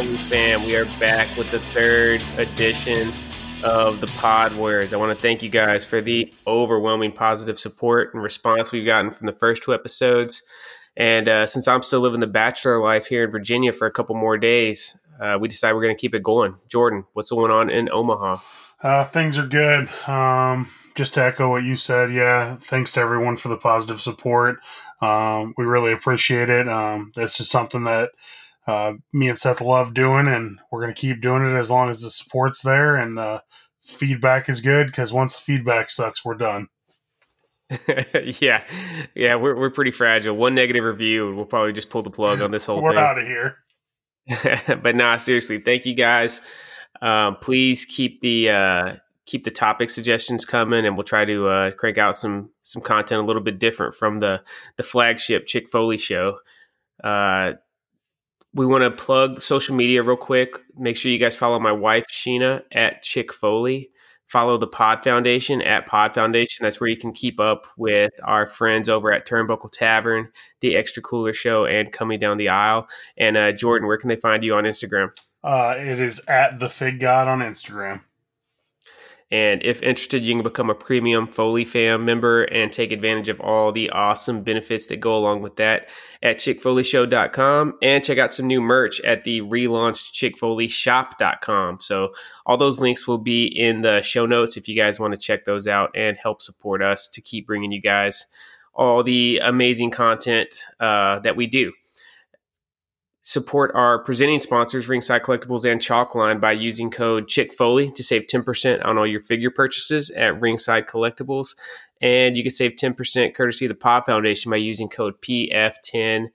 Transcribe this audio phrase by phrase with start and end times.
[0.00, 0.64] Is fam?
[0.64, 3.12] We are back with the third edition
[3.62, 4.94] of the Pod Warriors.
[4.94, 9.10] I want to thank you guys for the overwhelming positive support and response we've gotten
[9.10, 10.42] from the first two episodes.
[10.96, 14.14] And uh, since I'm still living the bachelor life here in Virginia for a couple
[14.14, 16.54] more days, uh, we decided we're going to keep it going.
[16.70, 18.38] Jordan, what's going on in Omaha?
[18.82, 19.90] Uh, things are good.
[20.08, 24.60] Um, just to echo what you said, yeah, thanks to everyone for the positive support.
[25.02, 26.68] Um, we really appreciate it.
[26.68, 28.12] Um, this is something that
[28.70, 31.90] uh, me and Seth love doing, and we're going to keep doing it as long
[31.90, 33.40] as the support's there and uh,
[33.80, 34.86] feedback is good.
[34.86, 36.68] Because once the feedback sucks, we're done.
[38.40, 38.64] yeah,
[39.14, 40.36] yeah, we're we're pretty fragile.
[40.36, 43.00] One negative review, we'll probably just pull the plug on this whole we're thing.
[43.00, 43.56] out of here.
[44.82, 46.40] but nah, seriously, thank you guys.
[47.00, 48.96] Um, please keep the uh,
[49.26, 53.20] keep the topic suggestions coming, and we'll try to uh, crank out some some content
[53.20, 54.42] a little bit different from the
[54.76, 56.38] the flagship Chick Foley show.
[57.02, 57.52] Uh,
[58.54, 60.56] we want to plug social media real quick.
[60.76, 63.90] Make sure you guys follow my wife Sheena at Chick Foley.
[64.26, 66.62] Follow the Pod Foundation at Pod Foundation.
[66.62, 70.28] That's where you can keep up with our friends over at Turnbuckle Tavern,
[70.60, 72.86] the Extra Cooler Show, and Coming Down the Aisle.
[73.16, 75.10] And uh, Jordan, where can they find you on Instagram?
[75.42, 78.02] Uh, it is at the Fig God on Instagram.
[79.32, 83.40] And if interested, you can become a premium Foley fam member and take advantage of
[83.40, 85.88] all the awesome benefits that go along with that
[86.20, 91.78] at chickfoleyshow.com and check out some new merch at the relaunched chickfoleyshop.com.
[91.80, 92.12] So
[92.44, 95.44] all those links will be in the show notes if you guys want to check
[95.44, 98.26] those out and help support us to keep bringing you guys
[98.74, 101.72] all the amazing content uh, that we do.
[103.30, 108.26] Support our presenting sponsors, Ringside Collectibles and Chalkline, by using code Chick Foley to save
[108.26, 111.54] 10% on all your figure purchases at Ringside Collectibles.
[112.02, 116.30] And you can save 10% courtesy of the Pod Foundation by using code PF10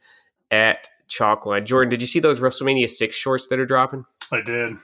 [0.50, 1.66] at Chalkline.
[1.66, 4.06] Jordan, did you see those WrestleMania 6 shorts that are dropping?
[4.32, 4.78] I did.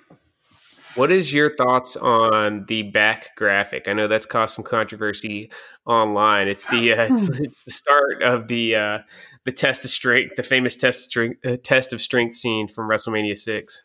[0.96, 3.88] What is your thoughts on the back graphic?
[3.88, 5.50] I know that's caused some controversy
[5.86, 6.50] online.
[6.50, 8.98] It's the uh, it's, it's, the start of the uh,
[9.46, 12.90] the test of strength, the famous test of strength, uh, test of strength scene from
[12.90, 13.84] WrestleMania six.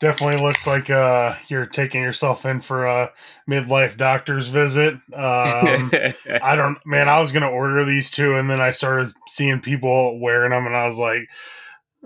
[0.00, 3.10] Definitely looks like uh, you're taking yourself in for a
[3.50, 4.94] midlife doctor's visit.
[5.12, 5.90] Um,
[6.42, 7.08] I don't, man.
[7.08, 10.76] I was gonna order these two, and then I started seeing people wearing them, and
[10.76, 11.28] I was like,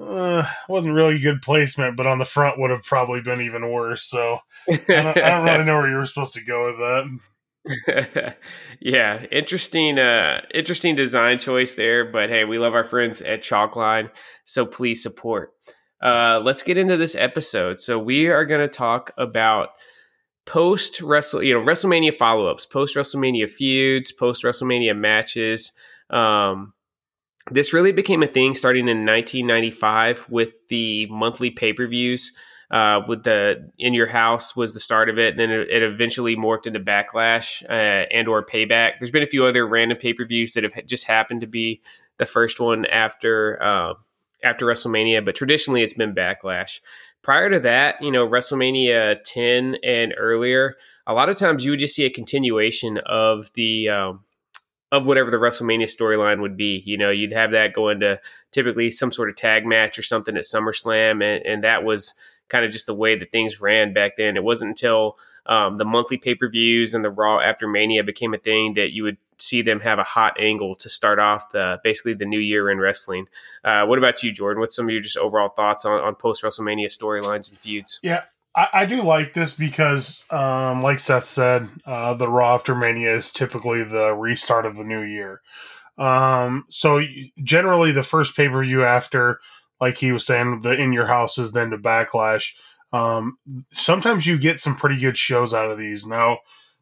[0.00, 4.02] uh, wasn't really good placement, but on the front would have probably been even worse.
[4.02, 4.38] So
[4.68, 8.36] I don't, I don't really know where you were supposed to go with that.
[8.80, 12.04] yeah, interesting, uh, interesting design choice there.
[12.10, 14.10] But hey, we love our friends at Chalkline,
[14.44, 15.52] so please support.
[16.02, 17.78] Uh, let's get into this episode.
[17.78, 19.70] So we are going to talk about
[20.46, 25.72] post wrestle, you know, WrestleMania follow ups, post WrestleMania feuds, post WrestleMania matches.
[26.10, 26.72] Um,
[27.50, 32.32] this really became a thing starting in 1995 with the monthly pay per views.
[32.70, 35.32] Uh, with the in your house was the start of it.
[35.32, 38.92] And Then it, it eventually morphed into Backlash uh, and or Payback.
[38.98, 41.82] There's been a few other random pay per views that have just happened to be
[42.16, 43.92] the first one after uh,
[44.42, 46.80] after WrestleMania, but traditionally it's been Backlash.
[47.22, 50.74] Prior to that, you know, WrestleMania 10 and earlier,
[51.06, 54.20] a lot of times you would just see a continuation of the um,
[54.92, 56.82] of whatever the WrestleMania storyline would be.
[56.84, 58.20] You know, you'd have that go into
[58.52, 62.14] typically some sort of tag match or something at SummerSlam, and, and that was
[62.50, 64.36] kind of just the way that things ran back then.
[64.36, 68.34] It wasn't until um, the monthly pay per views and the Raw after Mania became
[68.34, 71.80] a thing that you would see them have a hot angle to start off the
[71.82, 73.26] basically the new year in wrestling.
[73.64, 74.60] Uh, what about you, Jordan?
[74.60, 77.98] What's some of your just overall thoughts on, on post WrestleMania storylines and feuds?
[78.02, 78.22] Yeah,
[78.54, 83.32] I, do like this because, um, like Seth said, uh, the Raw after Mania is
[83.32, 85.40] typically the restart of the new year.
[85.98, 87.00] Um, so
[87.42, 89.40] generally, the first pay per view after,
[89.80, 92.52] like he was saying, the in your house is then to Backlash.
[92.92, 93.38] Um,
[93.72, 96.06] sometimes you get some pretty good shows out of these.
[96.06, 96.38] Now,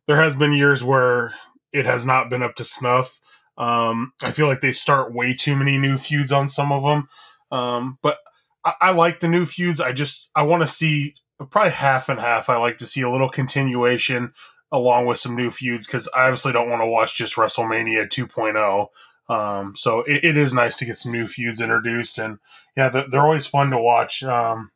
[0.06, 1.34] there has been years where
[1.72, 3.20] it has not been up to snuff.
[3.56, 7.06] Um, I feel like they start way too many new feuds on some of them.
[7.52, 8.18] Um, but
[8.64, 9.80] I, I like the new feuds.
[9.80, 11.14] I just I want to see
[11.46, 12.48] probably half and half.
[12.48, 14.32] I like to see a little continuation
[14.72, 18.88] along with some new feuds because I obviously don't want to watch just WrestleMania 2.0.
[19.28, 22.38] Um, so it, it is nice to get some new feuds introduced, and
[22.76, 24.24] yeah, they're, they're always fun to watch.
[24.24, 24.70] Um,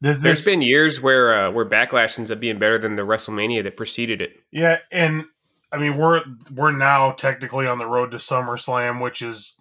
[0.00, 3.62] this, There's been years where uh, where Backlash ends up being better than the WrestleMania
[3.62, 4.32] that preceded it.
[4.50, 5.26] Yeah, and
[5.70, 6.22] I mean we're
[6.52, 9.54] we're now technically on the road to SummerSlam, which is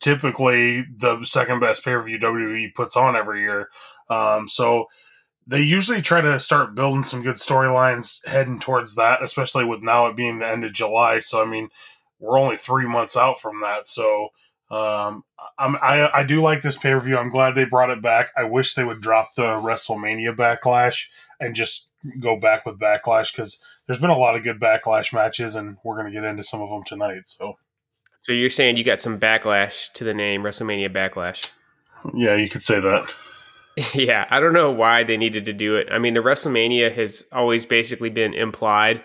[0.00, 3.68] typically the second best pay per view WWE puts on every year.
[4.08, 4.86] Um, so
[5.50, 10.06] they usually try to start building some good storylines heading towards that, especially with now
[10.06, 11.18] it being the end of July.
[11.18, 11.68] So I mean,
[12.18, 13.86] we're only three months out from that.
[13.86, 14.30] So
[14.70, 15.24] Um,
[15.58, 17.18] I'm, I I do like this pay per view.
[17.18, 18.30] I'm glad they brought it back.
[18.36, 21.08] I wish they would drop the WrestleMania backlash
[21.40, 25.56] and just go back with backlash because there's been a lot of good backlash matches,
[25.56, 27.22] and we're going to get into some of them tonight.
[27.24, 27.58] So,
[28.20, 31.50] so you're saying you got some backlash to the name WrestleMania Backlash?
[32.14, 33.12] Yeah, you could say that.
[33.94, 35.88] yeah, I don't know why they needed to do it.
[35.90, 39.04] I mean, the WrestleMania has always basically been implied.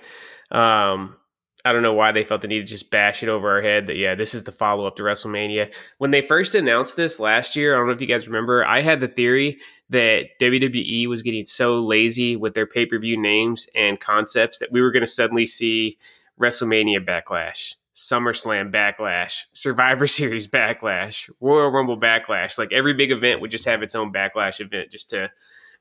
[0.52, 1.16] Um,
[1.64, 3.88] I don't know why they felt the need to just bash it over our head
[3.88, 5.74] that, yeah, this is the follow up to WrestleMania.
[5.98, 8.82] When they first announced this last year, I don't know if you guys remember, I
[8.82, 9.58] had the theory
[9.90, 14.72] that WWE was getting so lazy with their pay per view names and concepts that
[14.72, 15.98] we were going to suddenly see
[16.40, 22.58] WrestleMania Backlash, SummerSlam Backlash, Survivor Series Backlash, Royal Rumble Backlash.
[22.58, 25.32] Like every big event would just have its own Backlash event just to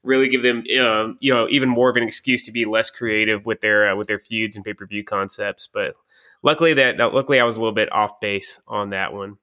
[0.03, 3.61] really give them you know even more of an excuse to be less creative with
[3.61, 5.69] their uh, with their feuds and pay per view concepts.
[5.73, 5.95] But
[6.43, 9.39] luckily that luckily I was a little bit off base on that one.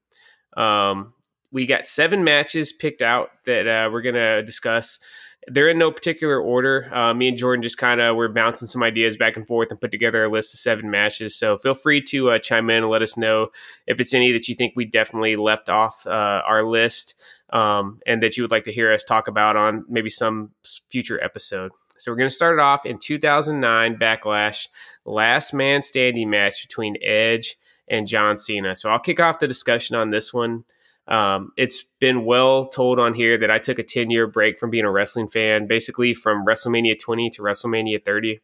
[0.56, 1.14] Um,
[1.52, 5.00] we got seven matches picked out that uh, we're gonna discuss.
[5.48, 6.94] They're in no particular order.
[6.94, 9.82] Uh, me and Jordan just kind of we're bouncing some ideas back and forth and
[9.82, 11.36] put together a list of seven matches.
[11.36, 13.50] So feel free to uh, chime in and let us know
[13.88, 17.16] if it's any that you think we definitely left off uh, our list
[17.52, 20.52] um, and that you would like to hear us talk about on maybe some
[20.90, 21.72] future episode.
[21.98, 24.68] So we're going to start it off in 2009 Backlash,
[25.06, 28.76] last man standing match between Edge and John Cena.
[28.76, 30.64] So I'll kick off the discussion on this one.
[31.08, 34.70] Um, it's been well told on here that I took a 10 year break from
[34.70, 38.40] being a wrestling fan, basically from WrestleMania 20 to WrestleMania 30.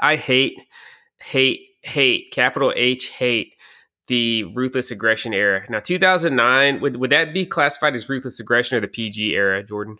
[0.00, 0.54] I hate,
[1.20, 3.56] hate, hate, capital H, hate
[4.06, 5.64] the ruthless aggression era.
[5.68, 9.98] Now, 2009 would would that be classified as ruthless aggression or the PG era, Jordan?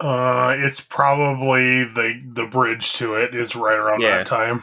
[0.00, 4.18] Uh, it's probably the the bridge to it is right around yeah.
[4.18, 4.62] that time.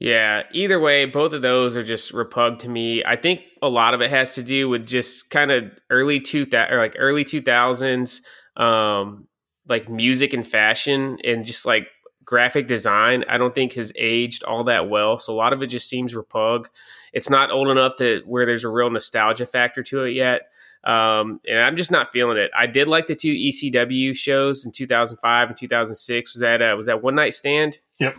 [0.00, 3.04] Yeah, either way, both of those are just repug to me.
[3.04, 6.46] I think a lot of it has to do with just kind of early two
[6.46, 8.22] that or like early two thousands,
[8.56, 9.28] um,
[9.68, 11.86] like music and fashion, and just like
[12.24, 13.24] graphic design.
[13.28, 15.18] I don't think has aged all that well.
[15.18, 16.66] So a lot of it just seems repug
[17.12, 20.42] it's not old enough to where there's a real nostalgia factor to it yet.
[20.84, 22.50] Um, and I'm just not feeling it.
[22.56, 26.34] I did like the two ECW shows in 2005 and 2006.
[26.34, 27.78] Was that uh, was that One Night Stand?
[27.98, 28.16] Yep.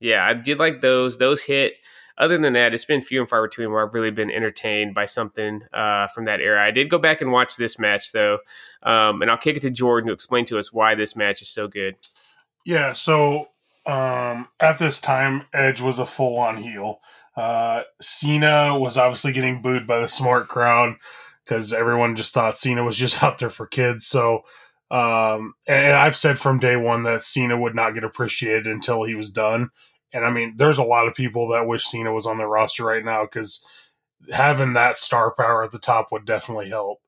[0.00, 1.18] Yeah, I did like those.
[1.18, 1.74] Those hit.
[2.18, 5.04] Other than that, it's been few and far between where I've really been entertained by
[5.04, 6.64] something uh, from that era.
[6.64, 8.38] I did go back and watch this match though,
[8.82, 11.50] um, and I'll kick it to Jordan to explain to us why this match is
[11.50, 11.96] so good.
[12.64, 12.92] Yeah.
[12.92, 13.50] So
[13.86, 17.00] um, at this time, Edge was a full on heel.
[17.36, 20.96] Uh, Cena was obviously getting booed by the smart crowd
[21.44, 24.06] because everyone just thought Cena was just out there for kids.
[24.06, 24.42] So,
[24.90, 29.14] um, and I've said from day one that Cena would not get appreciated until he
[29.14, 29.70] was done.
[30.12, 32.84] And I mean, there's a lot of people that wish Cena was on the roster
[32.84, 33.64] right now because
[34.30, 37.00] having that star power at the top would definitely help.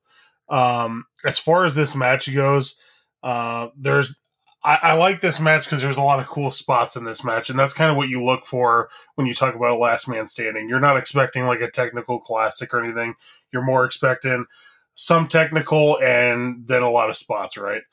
[0.49, 2.75] Um, as far as this match goes,
[3.23, 4.17] uh, there's
[4.63, 7.49] I, I like this match because there's a lot of cool spots in this match,
[7.49, 10.25] and that's kind of what you look for when you talk about a last man
[10.25, 10.67] standing.
[10.67, 13.15] You're not expecting like a technical classic or anything.
[13.53, 14.45] You're more expecting
[15.01, 17.83] some technical and then a lot of spots, right?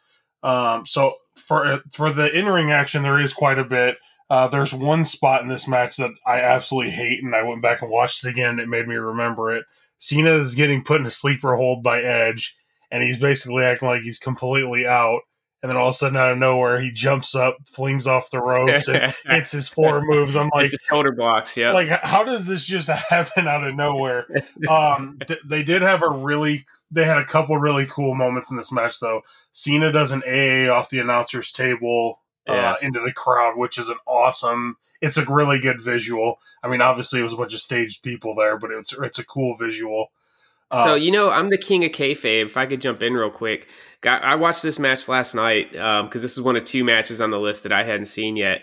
[0.43, 3.97] Um, so for for the in ring action, there is quite a bit.
[4.29, 7.81] Uh, there's one spot in this match that I absolutely hate, and I went back
[7.81, 8.59] and watched it again.
[8.59, 9.65] It made me remember it.
[9.99, 12.57] Cena is getting put in a sleeper hold by Edge,
[12.91, 15.21] and he's basically acting like he's completely out
[15.67, 18.41] and then all of a sudden out of nowhere he jumps up, flings off the
[18.41, 20.37] ropes, and hits his four moves.
[20.37, 21.73] I'm like shoulder blocks, yeah.
[21.73, 24.29] Like how does this just happen out of nowhere?
[24.69, 28.57] Um, th- they did have a really, they had a couple really cool moments in
[28.57, 29.23] this match though.
[29.51, 32.21] Cena does an AA off the announcer's table.
[32.49, 32.71] Uh, yeah.
[32.71, 34.77] Uh, into the crowd, which is an awesome.
[35.03, 36.39] It's a really good visual.
[36.63, 39.25] I mean, obviously it was a bunch of staged people there, but it's it's a
[39.25, 40.13] cool visual.
[40.73, 42.47] So uh, you know, I'm the king of kayfabe.
[42.47, 43.69] If I could jump in real quick,
[44.01, 47.21] Got, I watched this match last night because um, this is one of two matches
[47.21, 48.63] on the list that I hadn't seen yet.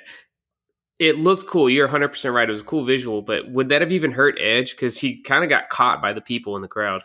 [1.00, 1.70] It looked cool.
[1.70, 2.48] You're 100 percent right.
[2.48, 5.44] It was a cool visual, but would that have even hurt Edge because he kind
[5.44, 7.04] of got caught by the people in the crowd?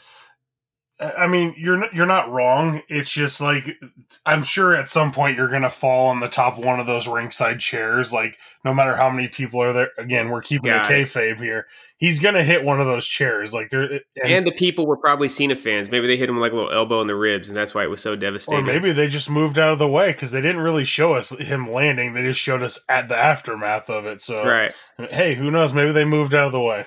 [1.01, 2.83] I mean, you're not, you're not wrong.
[2.89, 3.79] It's just like
[4.27, 7.07] I'm sure at some point you're going to fall on the top one of those
[7.07, 8.13] ringside chairs.
[8.13, 9.91] Like no matter how many people are there.
[9.97, 11.69] Again, we're keeping Got a kayfabe here.
[11.99, 13.55] He's going to hit one of those chairs.
[13.55, 14.03] Like there, and,
[14.33, 15.89] and, the people were probably Cena fans.
[15.89, 17.91] Maybe they hit him like a little elbow in the ribs, and that's why it
[17.91, 18.65] was so devastating.
[18.65, 21.31] Or maybe they just moved out of the way because they didn't really show us
[21.31, 22.15] him landing.
[22.15, 24.21] They just showed us at the aftermath of it.
[24.21, 24.73] So right.
[25.11, 25.73] Hey, who knows?
[25.73, 26.87] Maybe they moved out of the way.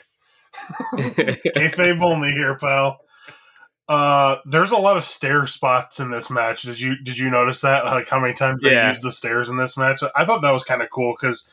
[0.96, 3.00] kayfabe only here, pal.
[3.88, 6.62] Uh, there's a lot of stair spots in this match.
[6.62, 7.86] Did you did you notice that?
[7.86, 8.88] Like how many times they yeah.
[8.88, 10.02] used the stairs in this match?
[10.16, 11.46] I thought that was kind of cool because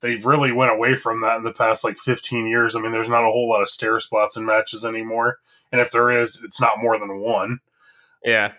[0.00, 2.74] they've really went away from that in the past like 15 years.
[2.74, 5.38] I mean, there's not a whole lot of stair spots in matches anymore,
[5.70, 7.60] and if there is, it's not more than one.
[8.24, 8.52] Yeah.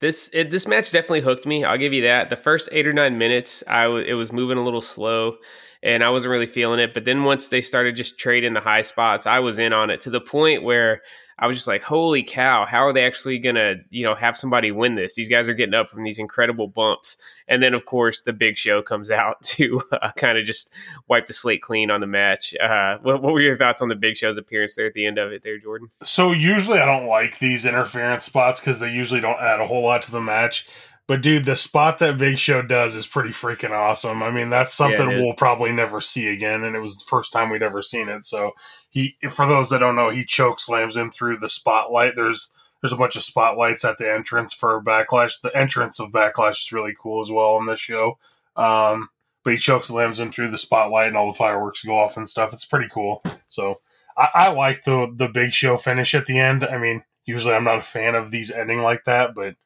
[0.00, 1.64] This it, this match definitely hooked me.
[1.64, 2.30] I'll give you that.
[2.30, 5.36] The first eight or nine minutes, I w- it was moving a little slow,
[5.82, 6.94] and I wasn't really feeling it.
[6.94, 10.00] But then once they started just trading the high spots, I was in on it
[10.02, 11.02] to the point where
[11.40, 14.36] I was just like, holy cow, how are they actually going to, you know, have
[14.36, 15.14] somebody win this?
[15.14, 17.16] These guys are getting up from these incredible bumps.
[17.48, 20.72] And then, of course, the big show comes out to uh, kind of just
[21.08, 22.54] wipe the slate clean on the match.
[22.56, 25.16] Uh, what, what, were your thoughts on the big show's appearance there at the end
[25.16, 25.88] of it there, Jordan?
[26.02, 29.82] So, usually I don't like these interference spots because they usually don't add a whole
[29.82, 30.68] lot to the match.
[31.10, 34.22] But dude, the spot that Big Show does is pretty freaking awesome.
[34.22, 37.32] I mean, that's something yeah, we'll probably never see again, and it was the first
[37.32, 38.24] time we'd ever seen it.
[38.24, 38.52] So
[38.90, 42.12] he, for those that don't know, he choke slams in through the spotlight.
[42.14, 45.40] There's there's a bunch of spotlights at the entrance for Backlash.
[45.40, 48.16] The entrance of Backlash is really cool as well on this show.
[48.54, 49.08] Um,
[49.42, 52.28] but he choke slams in through the spotlight, and all the fireworks go off and
[52.28, 52.52] stuff.
[52.52, 53.24] It's pretty cool.
[53.48, 53.80] So
[54.16, 56.62] I, I like the the Big Show finish at the end.
[56.62, 59.56] I mean, usually I'm not a fan of these ending like that, but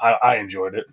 [0.00, 0.86] I, I enjoyed it.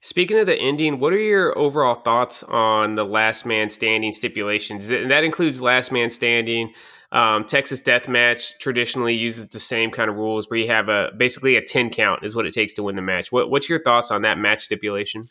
[0.00, 4.88] Speaking of the ending, what are your overall thoughts on the last man standing stipulations?
[4.88, 6.72] And that includes last man standing.
[7.12, 11.10] Um, Texas Death Match traditionally uses the same kind of rules where you have a
[11.16, 13.30] basically a 10 count is what it takes to win the match.
[13.30, 15.28] What, what's your thoughts on that match stipulation?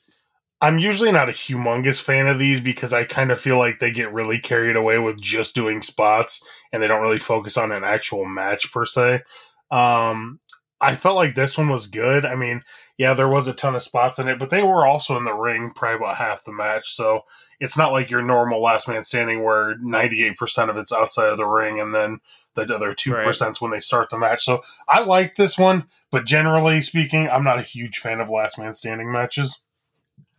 [0.62, 3.92] I'm usually not a humongous fan of these because I kind of feel like they
[3.92, 7.84] get really carried away with just doing spots and they don't really focus on an
[7.84, 9.22] actual match per se.
[9.70, 10.40] Um,
[10.86, 12.28] I felt like this one was good.
[12.28, 12.62] I mean,
[12.96, 15.34] yeah, there was a ton of spots in it, but they were also in the
[15.34, 16.94] ring probably about half the match.
[16.94, 17.22] So
[17.60, 21.48] it's not like your normal last man standing where 98% of it's outside of the
[21.48, 22.20] ring and then
[22.54, 23.36] the other 2 right.
[23.60, 24.44] when they start the match.
[24.44, 28.60] So I like this one, but generally speaking, I'm not a huge fan of last
[28.60, 29.64] man standing matches.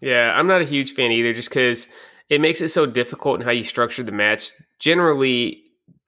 [0.00, 1.88] Yeah, I'm not a huge fan either just because
[2.28, 4.52] it makes it so difficult in how you structure the match.
[4.78, 5.62] Generally,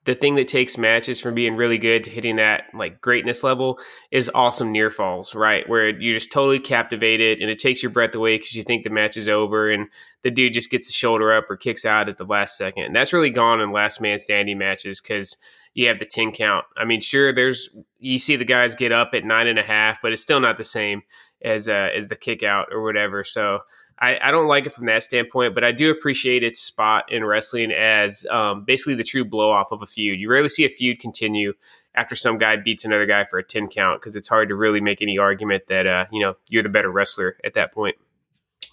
[0.09, 3.79] the thing that takes matches from being really good to hitting that like greatness level
[4.11, 5.69] is awesome near falls, right?
[5.69, 8.91] Where you're just totally captivated and it takes your breath away because you think the
[8.91, 9.87] match is over and
[10.23, 12.85] the dude just gets the shoulder up or kicks out at the last second.
[12.85, 15.37] And that's really gone in last man standing matches because
[15.75, 16.65] you have the 10 count.
[16.79, 20.01] I mean, sure, there's you see the guys get up at nine and a half,
[20.01, 21.03] but it's still not the same
[21.45, 23.25] as uh, as the kick out or whatever.
[23.25, 23.59] So
[24.01, 27.25] I, I, don't like it from that standpoint, but I do appreciate its spot in
[27.25, 30.21] wrestling as um, basically the true blow off of a feud.
[30.21, 31.55] You rarely see a feud continue
[31.95, 34.81] after some guy beats another guy for a 10 count because it's hard to really
[34.81, 37.97] make any argument that, uh, you know, you're the better wrestler at that point.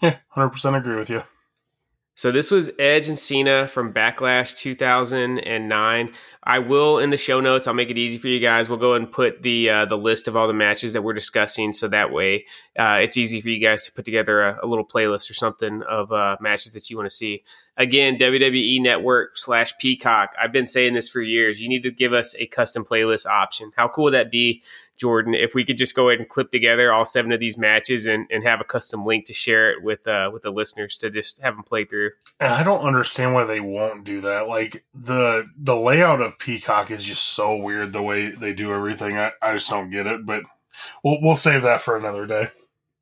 [0.02, 1.24] Yeah, 100% agree with you.
[2.18, 6.14] So this was Edge and Cena from Backlash 2009.
[6.42, 7.68] I will in the show notes.
[7.68, 8.70] I'll make it easy for you guys.
[8.70, 11.74] We'll go and put the uh, the list of all the matches that we're discussing,
[11.74, 12.46] so that way
[12.80, 15.84] uh, it's easy for you guys to put together a, a little playlist or something
[15.90, 17.44] of uh, matches that you want to see.
[17.76, 20.34] Again, WWE Network slash Peacock.
[20.42, 21.62] I've been saying this for years.
[21.62, 23.74] You need to give us a custom playlist option.
[23.76, 24.64] How cool would that be?
[24.98, 28.06] Jordan, if we could just go ahead and clip together all seven of these matches
[28.06, 31.10] and, and have a custom link to share it with uh, with the listeners to
[31.10, 32.12] just have them play through.
[32.40, 34.48] And I don't understand why they won't do that.
[34.48, 39.18] Like the the layout of Peacock is just so weird the way they do everything.
[39.18, 40.26] I, I just don't get it.
[40.26, 40.44] But
[41.04, 42.50] we'll we'll save that for another day.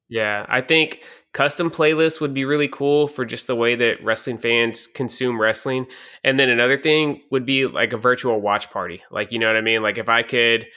[0.10, 4.38] Yeah, I think custom playlists would be really cool for just the way that wrestling
[4.38, 5.88] fans consume wrestling.
[6.24, 9.04] And then another thing would be like a virtual watch party.
[9.12, 9.84] Like you know what I mean?
[9.84, 10.68] Like if I could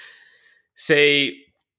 [0.76, 1.38] say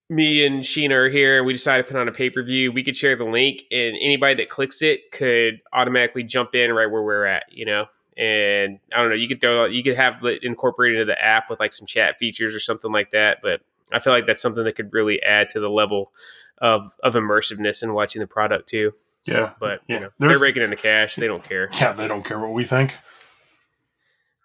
[0.10, 2.72] me and Sheena are here and we decide to put on a pay per view,
[2.72, 6.90] we could share the link and anybody that clicks it could automatically jump in right
[6.90, 7.86] where we're at, you know?
[8.18, 11.50] And I don't know, you could throw, you could have it incorporated into the app
[11.50, 13.40] with like some chat features or something like that.
[13.42, 13.62] But
[13.92, 16.12] I feel like that's something that could really add to the level
[16.60, 18.94] of, of immersiveness in watching the product too.
[19.26, 19.54] Yeah.
[19.60, 19.96] But, yeah.
[19.96, 21.16] you know, they're raking in the cash.
[21.16, 21.70] They don't care.
[21.80, 22.96] Yeah, they don't care what we think.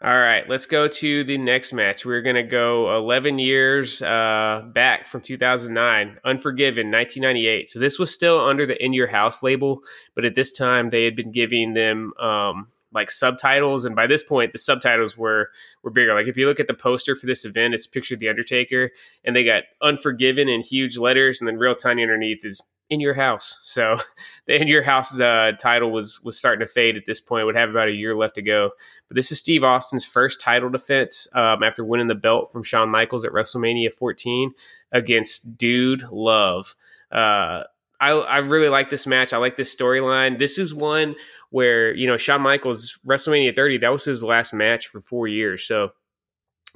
[0.04, 2.04] All right, let's go to the next match.
[2.04, 7.70] We're going to go 11 years uh, back from 2009, Unforgiven, 1998.
[7.70, 9.82] So this was still under the In Your House label,
[10.16, 14.22] but at this time they had been giving them um, like subtitles, and by this
[14.22, 15.50] point the subtitles were
[15.82, 16.14] were bigger.
[16.14, 18.90] Like if you look at the poster for this event, it's pictured the Undertaker,
[19.24, 23.14] and they got Unforgiven in huge letters, and then real tiny underneath is in your
[23.14, 23.58] house.
[23.62, 23.96] So
[24.46, 27.46] the in your house the title was was starting to fade at this point.
[27.46, 28.70] Would have about a year left to go.
[29.08, 32.90] But this is Steve Austin's first title defense um, after winning the belt from Shawn
[32.90, 34.52] Michaels at WrestleMania 14
[34.92, 36.74] against Dude Love.
[37.10, 37.64] Uh,
[37.98, 39.32] I, I really like this match.
[39.32, 40.38] I like this storyline.
[40.38, 41.14] This is one
[41.52, 45.64] where you know Shawn Michaels WrestleMania 30 that was his last match for four years.
[45.64, 45.92] So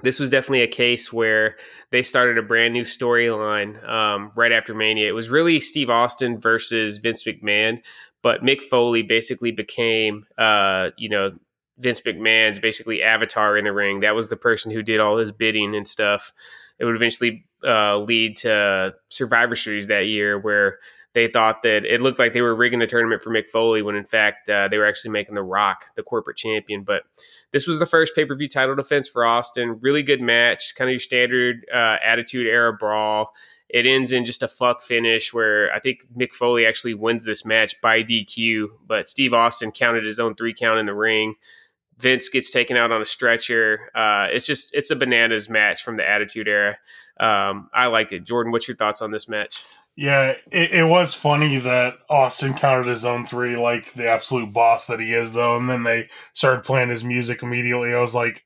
[0.03, 1.57] this was definitely a case where
[1.91, 5.09] they started a brand new storyline um, right after Mania.
[5.09, 7.79] It was really Steve Austin versus Vince McMahon,
[8.21, 11.31] but Mick Foley basically became, uh, you know,
[11.79, 14.01] Vince McMahon's basically avatar in the ring.
[14.01, 16.31] That was the person who did all his bidding and stuff.
[16.77, 20.77] It would eventually uh, lead to Survivor Series that year, where
[21.17, 23.95] they thought that it looked like they were rigging the tournament for Mick Foley when
[23.95, 26.83] in fact uh, they were actually making The Rock the corporate champion.
[26.83, 27.05] But
[27.51, 29.79] this was the first pay per view title defense for Austin.
[29.81, 33.33] Really good match, kind of your standard uh, Attitude Era brawl.
[33.67, 37.43] It ends in just a fuck finish where I think Mick Foley actually wins this
[37.43, 41.33] match by DQ, but Steve Austin counted his own three count in the ring.
[41.97, 43.89] Vince gets taken out on a stretcher.
[43.95, 46.77] Uh, it's just it's a bananas match from the Attitude Era.
[47.19, 48.23] Um, I liked it.
[48.23, 49.65] Jordan, what's your thoughts on this match?
[49.99, 54.85] Yeah, it, it, was funny that Austin counted his own three like the absolute boss
[54.85, 57.95] that he is, though, and then they started playing his music immediately.
[57.95, 58.45] I was like,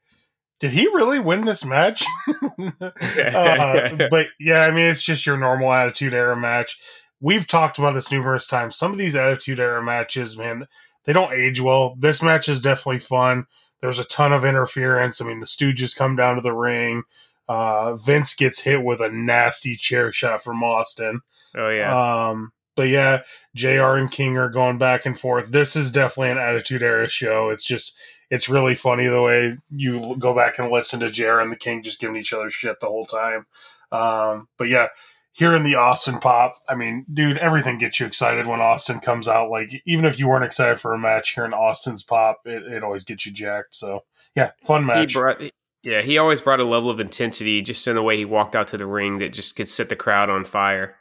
[0.61, 2.05] did he really win this match?
[2.79, 6.79] uh, but yeah, I mean, it's just your normal Attitude Era match.
[7.19, 8.77] We've talked about this numerous times.
[8.77, 10.67] Some of these Attitude Era matches, man,
[11.03, 11.95] they don't age well.
[11.99, 13.45] This match is definitely fun.
[13.81, 15.19] There's a ton of interference.
[15.19, 17.03] I mean, the Stooges come down to the ring.
[17.51, 21.19] Uh, Vince gets hit with a nasty chair shot from Austin.
[21.57, 22.29] Oh yeah.
[22.29, 23.23] Um, but yeah,
[23.55, 23.97] Jr.
[23.97, 25.49] and King are going back and forth.
[25.49, 27.49] This is definitely an Attitude Era show.
[27.49, 27.97] It's just
[28.29, 31.41] it's really funny the way you go back and listen to Jr.
[31.41, 33.45] and the King just giving each other shit the whole time.
[33.91, 34.87] Um, but yeah,
[35.33, 39.49] hearing the Austin pop, I mean, dude, everything gets you excited when Austin comes out.
[39.49, 43.03] Like even if you weren't excited for a match, hearing Austin's pop, it, it always
[43.03, 43.75] gets you jacked.
[43.75, 44.05] So
[44.37, 45.11] yeah, fun match.
[45.11, 45.41] He brought,
[45.83, 48.69] yeah, he always brought a level of intensity just in the way he walked out
[48.69, 50.95] to the ring that just could set the crowd on fire.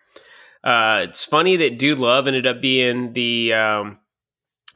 [0.64, 3.98] Uh, it's funny that Dude Love ended up being the um,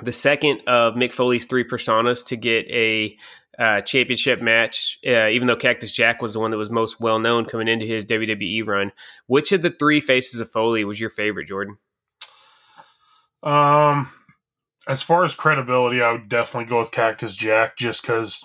[0.02, 3.16] the second of Mick Foley's three personas to get a
[3.58, 7.18] uh, championship match, uh, even though Cactus Jack was the one that was most well
[7.18, 8.92] known coming into his WWE run.
[9.26, 11.76] Which of the three faces of Foley was your favorite, Jordan?
[13.42, 14.10] Um,
[14.88, 18.44] as far as credibility, I would definitely go with Cactus Jack, just because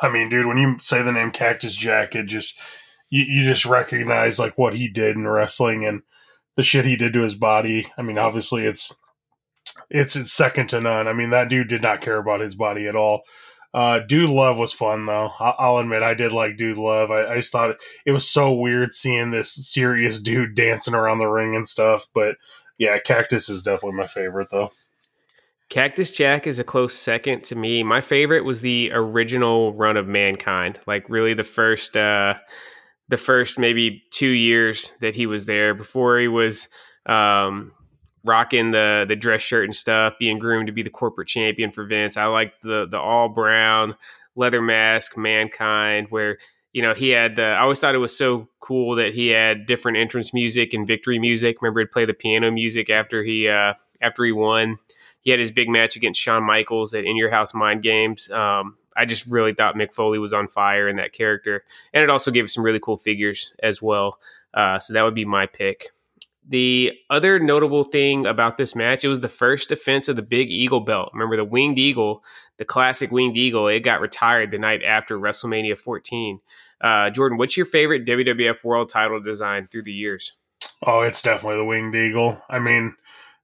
[0.00, 2.58] I mean, dude, when you say the name Cactus Jack, it just
[3.10, 6.02] you, you just recognize like what he did in wrestling and
[6.56, 7.86] the shit he did to his body.
[7.96, 8.94] I mean, obviously it's
[9.90, 11.08] it's, it's second to none.
[11.08, 13.22] I mean, that dude did not care about his body at all.
[13.74, 15.30] Uh, Dude Love was fun though.
[15.40, 17.10] I'll admit I did like Dude Love.
[17.10, 21.26] I, I, just thought it was so weird seeing this serious dude dancing around the
[21.26, 22.06] ring and stuff.
[22.14, 22.36] But
[22.76, 24.72] yeah, Cactus is definitely my favorite though.
[25.72, 27.82] Cactus Jack is a close second to me.
[27.82, 32.34] My favorite was the original run of Mankind, like really the first, uh,
[33.08, 36.68] the first maybe two years that he was there before he was
[37.06, 37.72] um,
[38.22, 41.86] rocking the the dress shirt and stuff, being groomed to be the corporate champion for
[41.86, 42.18] Vince.
[42.18, 43.96] I liked the the all brown
[44.36, 46.36] leather mask Mankind, where
[46.74, 47.44] you know he had the.
[47.44, 51.18] I always thought it was so cool that he had different entrance music and victory
[51.18, 51.62] music.
[51.62, 54.76] Remember, he'd play the piano music after he uh, after he won
[55.22, 58.30] he had his big match against Shawn Michaels at In Your House Mind Games.
[58.30, 62.10] Um, I just really thought Mick Foley was on fire in that character, and it
[62.10, 64.18] also gave some really cool figures as well.
[64.52, 65.86] Uh, so that would be my pick.
[66.46, 70.50] The other notable thing about this match, it was the first defense of the Big
[70.50, 71.10] Eagle belt.
[71.12, 72.24] Remember the Winged Eagle,
[72.56, 73.68] the classic Winged Eagle?
[73.68, 76.40] It got retired the night after WrestleMania 14.
[76.80, 80.32] Uh, Jordan, what's your favorite WWF World Title design through the years?
[80.84, 82.42] Oh, it's definitely the Winged Eagle.
[82.50, 82.96] I mean,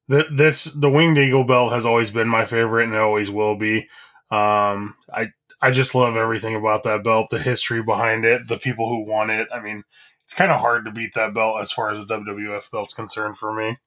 [0.09, 3.55] the, this the winged eagle belt has always been my favorite and it always will
[3.55, 3.87] be.
[4.31, 5.27] Um, I
[5.61, 9.29] I just love everything about that belt, the history behind it, the people who won
[9.29, 9.47] it.
[9.53, 9.83] I mean,
[10.25, 13.37] it's kind of hard to beat that belt as far as the WWF belt's concerned
[13.37, 13.77] for me.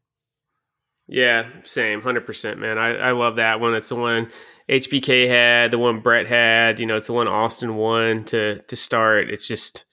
[1.08, 2.78] Yeah, same, hundred percent, man.
[2.78, 3.74] I, I love that one.
[3.74, 4.30] It's the one
[4.70, 6.78] HBK had, the one Bret had.
[6.78, 9.28] You know, it's the one Austin won to to start.
[9.28, 9.84] It's just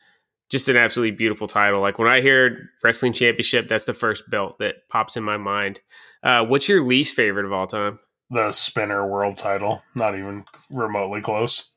[0.50, 1.82] just an absolutely beautiful title.
[1.82, 5.80] Like when I hear wrestling championship, that's the first belt that pops in my mind.
[6.24, 8.00] Uh, what's your least favorite of all time?
[8.30, 9.84] The spinner world title.
[9.96, 11.72] Not even remotely close.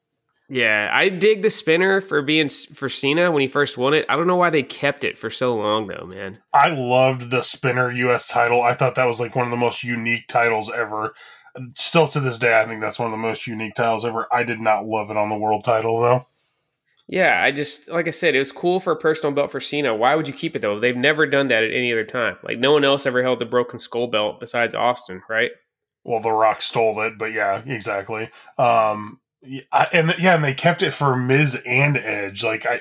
[0.48, 4.04] Yeah, I dig the spinner for being for Cena when he first won it.
[4.08, 6.38] I don't know why they kept it for so long though, man.
[6.52, 8.60] I loved the spinner US title.
[8.60, 11.14] I thought that was like one of the most unique titles ever.
[11.74, 14.26] Still to this day, I think that's one of the most unique titles ever.
[14.30, 16.26] I did not love it on the world title though.
[17.08, 19.94] Yeah, I just like I said, it was cool for a personal belt for Cena.
[19.94, 20.80] Why would you keep it though?
[20.80, 22.36] They've never done that at any other time.
[22.42, 25.50] Like no one else ever held the broken skull belt besides Austin, right?
[26.04, 28.30] Well, The Rock stole it, but yeah, exactly.
[28.58, 29.20] Um,
[29.72, 32.42] I, and yeah, and they kept it for Miz and Edge.
[32.44, 32.80] Like I,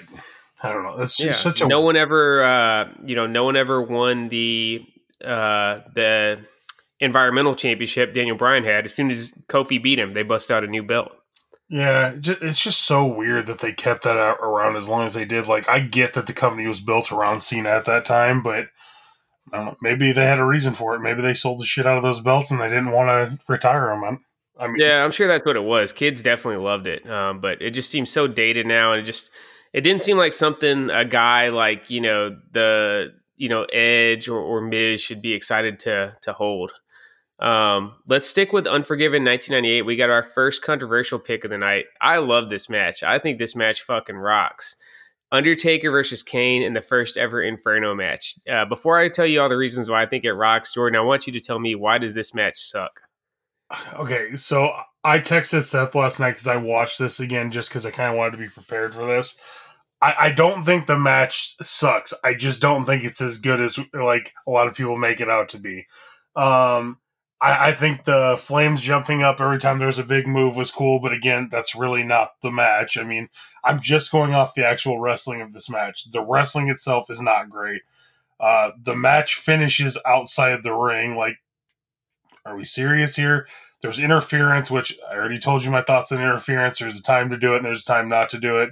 [0.63, 0.97] I don't know.
[0.97, 1.31] That's yeah.
[1.31, 4.81] such a no one ever, uh, you know, no one ever won the
[5.23, 6.45] uh, the
[6.99, 8.86] environmental championship Daniel Bryan had.
[8.86, 11.12] As soon as Kofi beat him, they bust out a new belt.
[11.71, 15.47] Yeah, it's just so weird that they kept that around as long as they did.
[15.47, 18.67] Like, I get that the company was built around Cena at that time, but
[19.53, 19.77] I don't know.
[19.81, 20.99] Maybe they had a reason for it.
[20.99, 23.88] Maybe they sold the shit out of those belts and they didn't want to retire
[23.88, 24.19] them.
[24.60, 25.93] I mean, yeah, I'm sure that's what it was.
[25.93, 29.31] Kids definitely loved it, um, but it just seems so dated now, and it just
[29.73, 34.39] it didn't seem like something a guy like you know the you know Edge or,
[34.39, 36.73] or Miz should be excited to to hold.
[37.41, 39.82] Um, let's stick with Unforgiven 1998.
[39.82, 41.86] We got our first controversial pick of the night.
[41.99, 43.01] I love this match.
[43.01, 44.75] I think this match fucking rocks.
[45.32, 48.36] Undertaker versus Kane in the first ever Inferno match.
[48.51, 51.04] Uh, before I tell you all the reasons why I think it rocks, Jordan, I
[51.04, 53.01] want you to tell me why does this match suck?
[53.93, 54.73] Okay, so
[55.04, 58.17] I texted Seth last night because I watched this again just because I kind of
[58.17, 59.38] wanted to be prepared for this.
[60.01, 62.13] I, I don't think the match sucks.
[62.23, 65.30] I just don't think it's as good as like a lot of people make it
[65.30, 65.86] out to be.
[66.36, 66.97] Um,
[67.41, 70.99] I, I think the flames jumping up every time there's a big move was cool,
[70.99, 72.97] but again, that's really not the match.
[72.97, 73.30] I mean,
[73.63, 76.10] I'm just going off the actual wrestling of this match.
[76.12, 77.82] The wrestling itself is not great.
[78.39, 81.15] Uh, the match finishes outside the ring.
[81.15, 81.38] Like,
[82.45, 83.47] are we serious here?
[83.82, 86.80] There's interference, which I already told you my thoughts on interference.
[86.80, 88.69] There's a time to do it, and there's a time not to do it.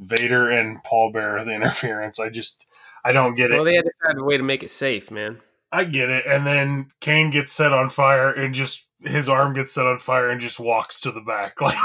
[0.00, 2.20] Vader and Paul Bearer, the interference.
[2.20, 2.66] I just,
[3.04, 3.62] I don't get well, it.
[3.62, 5.38] Well, they had to find a way to make it safe, man.
[5.74, 6.24] I get it.
[6.24, 10.30] And then Kane gets set on fire and just his arm gets set on fire
[10.30, 11.56] and just walks to the back.
[11.60, 11.76] Like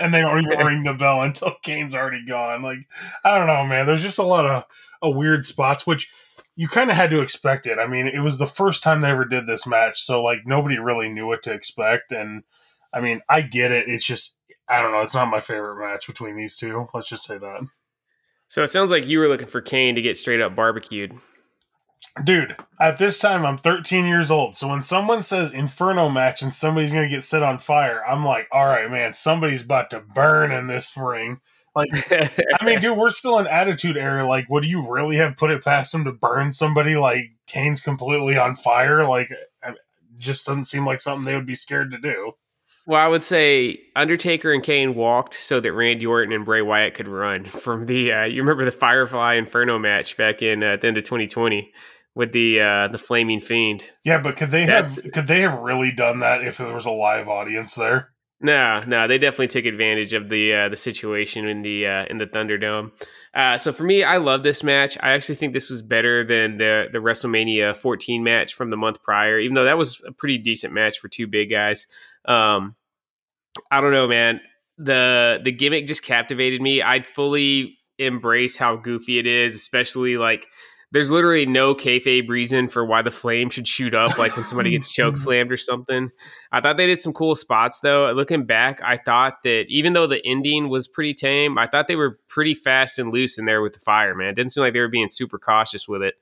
[0.00, 2.62] and they don't even ring the bell until Kane's already gone.
[2.62, 2.78] Like
[3.24, 3.86] I don't know, man.
[3.86, 4.64] There's just a lot of,
[5.00, 6.10] of weird spots which
[6.56, 7.78] you kind of had to expect it.
[7.78, 10.78] I mean, it was the first time they ever did this match, so like nobody
[10.78, 12.42] really knew what to expect and
[12.92, 13.88] I mean, I get it.
[13.88, 14.36] It's just
[14.68, 16.86] I don't know, it's not my favorite match between these two.
[16.92, 17.66] Let's just say that.
[18.48, 21.14] So it sounds like you were looking for Kane to get straight up barbecued
[22.24, 24.56] dude at this time i'm 13 years old.
[24.56, 28.48] So when someone says inferno match and somebody's gonna get set on fire i'm like
[28.52, 31.40] all right man somebody's about to burn in this ring.
[31.74, 34.26] Like i mean dude we're still in attitude era.
[34.28, 38.36] Like would you really have put it past him to burn somebody like kane's completely
[38.36, 39.06] on fire?
[39.06, 39.76] Like it
[40.18, 42.32] just doesn't seem like something they would be scared to do.
[42.86, 46.94] Well, I would say Undertaker and Kane walked so that Randy Orton and Bray Wyatt
[46.94, 48.12] could run from the.
[48.12, 51.72] Uh, you remember the Firefly Inferno match back in uh, at the end of 2020
[52.14, 53.84] with the uh, the flaming fiend.
[54.04, 56.86] Yeah, but could they That's have could they have really done that if there was
[56.86, 58.12] a live audience there?
[58.42, 62.18] No, no, they definitely took advantage of the uh, the situation in the uh, in
[62.18, 62.90] the Thunderdome.
[63.34, 64.96] Uh, so for me, I love this match.
[65.00, 69.02] I actually think this was better than the the WrestleMania 14 match from the month
[69.02, 71.86] prior, even though that was a pretty decent match for two big guys.
[72.24, 72.76] Um,
[73.70, 74.40] I don't know, man.
[74.78, 76.80] the The gimmick just captivated me.
[76.80, 80.46] I'd fully embrace how goofy it is, especially like
[80.92, 84.70] there's literally no kayfabe reason for why the flame should shoot up, like when somebody
[84.70, 86.10] gets choke slammed or something.
[86.50, 88.10] I thought they did some cool spots though.
[88.12, 91.96] Looking back, I thought that even though the ending was pretty tame, I thought they
[91.96, 94.14] were pretty fast and loose in there with the fire.
[94.14, 96.14] Man, it didn't seem like they were being super cautious with it.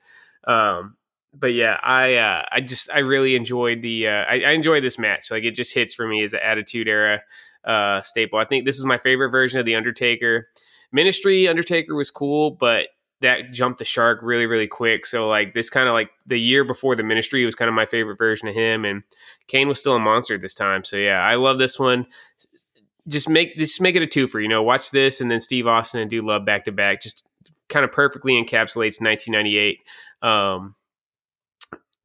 [0.47, 0.97] Um,
[1.33, 4.99] but yeah, I uh, I just I really enjoyed the uh, I, I enjoyed this
[4.99, 5.31] match.
[5.31, 7.21] Like it just hits for me as an Attitude Era
[7.65, 8.37] uh, staple.
[8.37, 10.47] I think this is my favorite version of the Undertaker.
[10.91, 12.87] Ministry Undertaker was cool, but
[13.21, 15.05] that jumped the shark really really quick.
[15.05, 17.85] So like this kind of like the year before the ministry was kind of my
[17.85, 19.03] favorite version of him and
[19.47, 20.83] kane was still a monster this time.
[20.83, 22.05] So yeah i love this one.
[23.07, 24.63] Just make just make it a twofer you know?
[24.63, 27.23] Watch this and then steve austin and dude love back to back just
[27.67, 29.79] kind of perfectly encapsulates 1998
[30.21, 30.73] um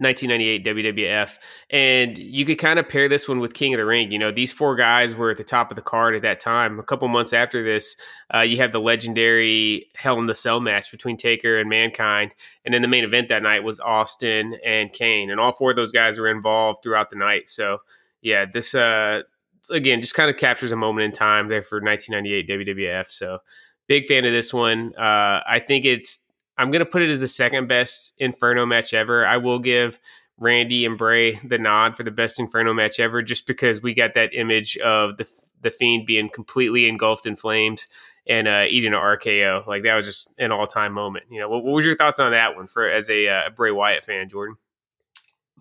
[0.05, 1.38] 1998 WWF.
[1.71, 4.12] And you could kind of pair this one with King of the Ring.
[4.12, 6.79] You know, these four guys were at the top of the card at that time.
[6.79, 7.97] A couple months after this,
[8.33, 12.35] uh, you have the legendary Hell in the Cell match between Taker and Mankind.
[12.64, 15.31] And then the main event that night was Austin and Kane.
[15.31, 17.49] And all four of those guys were involved throughout the night.
[17.49, 17.79] So,
[18.23, 19.23] yeah, this, uh,
[19.71, 23.07] again, just kind of captures a moment in time there for 1998 WWF.
[23.07, 23.38] So,
[23.87, 24.95] big fan of this one.
[24.97, 28.95] Uh, I think it's I'm going to put it as the second best Inferno match
[28.95, 29.27] ever.
[29.27, 29.99] I will give
[30.38, 34.14] Randy and Bray the nod for the best Inferno match ever, just because we got
[34.14, 35.29] that image of the
[35.62, 37.88] the Fiend being completely engulfed in flames
[38.27, 39.67] and uh, eating an RKO.
[39.67, 41.27] Like that was just an all time moment.
[41.31, 43.71] You know, what, what, was your thoughts on that one for as a uh, Bray
[43.71, 44.57] Wyatt fan, Jordan?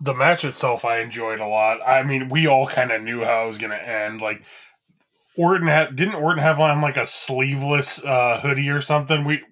[0.00, 1.78] The match itself, I enjoyed a lot.
[1.86, 4.20] I mean, we all kind of knew how it was going to end.
[4.20, 4.42] Like
[5.36, 9.24] Orton had didn't Orton have on like a sleeveless uh, hoodie or something?
[9.24, 9.42] We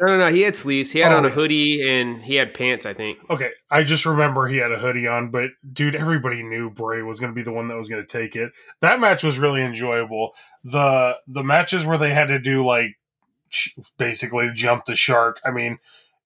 [0.00, 0.32] no, no, no.
[0.32, 0.90] He had sleeves.
[0.90, 1.30] He had oh, on a oh.
[1.30, 2.86] hoodie and he had pants.
[2.86, 3.18] I think.
[3.30, 5.30] Okay, I just remember he had a hoodie on.
[5.30, 8.18] But dude, everybody knew Bray was going to be the one that was going to
[8.18, 8.52] take it.
[8.80, 10.32] That match was really enjoyable.
[10.64, 12.96] the The matches where they had to do like
[13.98, 15.40] basically jump the shark.
[15.44, 15.78] I mean,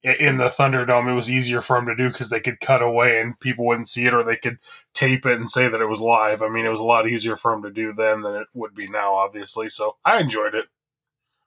[0.05, 3.21] in the Thunderdome, it was easier for them to do because they could cut away
[3.21, 4.59] and people wouldn't see it, or they could
[4.93, 6.43] tape it and say that it was live.
[6.43, 8.75] I mean, it was a lot easier for them to do then than it would
[8.75, 9.71] be now, obviously.
[9.71, 10.67] So I enjoyed it.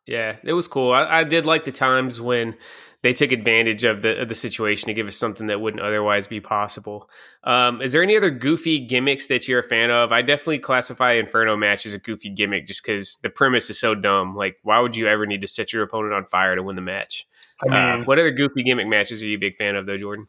[0.08, 0.93] Yeah, it was cool.
[0.93, 2.56] I, I did like the times when
[3.04, 6.28] they took advantage of the of the situation to give us something that wouldn't otherwise
[6.28, 7.10] be possible.
[7.43, 10.12] Um, is there any other goofy gimmicks that you're a fan of?
[10.12, 13.96] I definitely classify Inferno match as a goofy gimmick just because the premise is so
[13.96, 14.36] dumb.
[14.36, 16.82] Like, why would you ever need to set your opponent on fire to win the
[16.82, 17.28] match?
[17.63, 19.86] I uh, mean, uh, what other goofy gimmick matches are you a big fan of,
[19.86, 20.28] though, Jordan?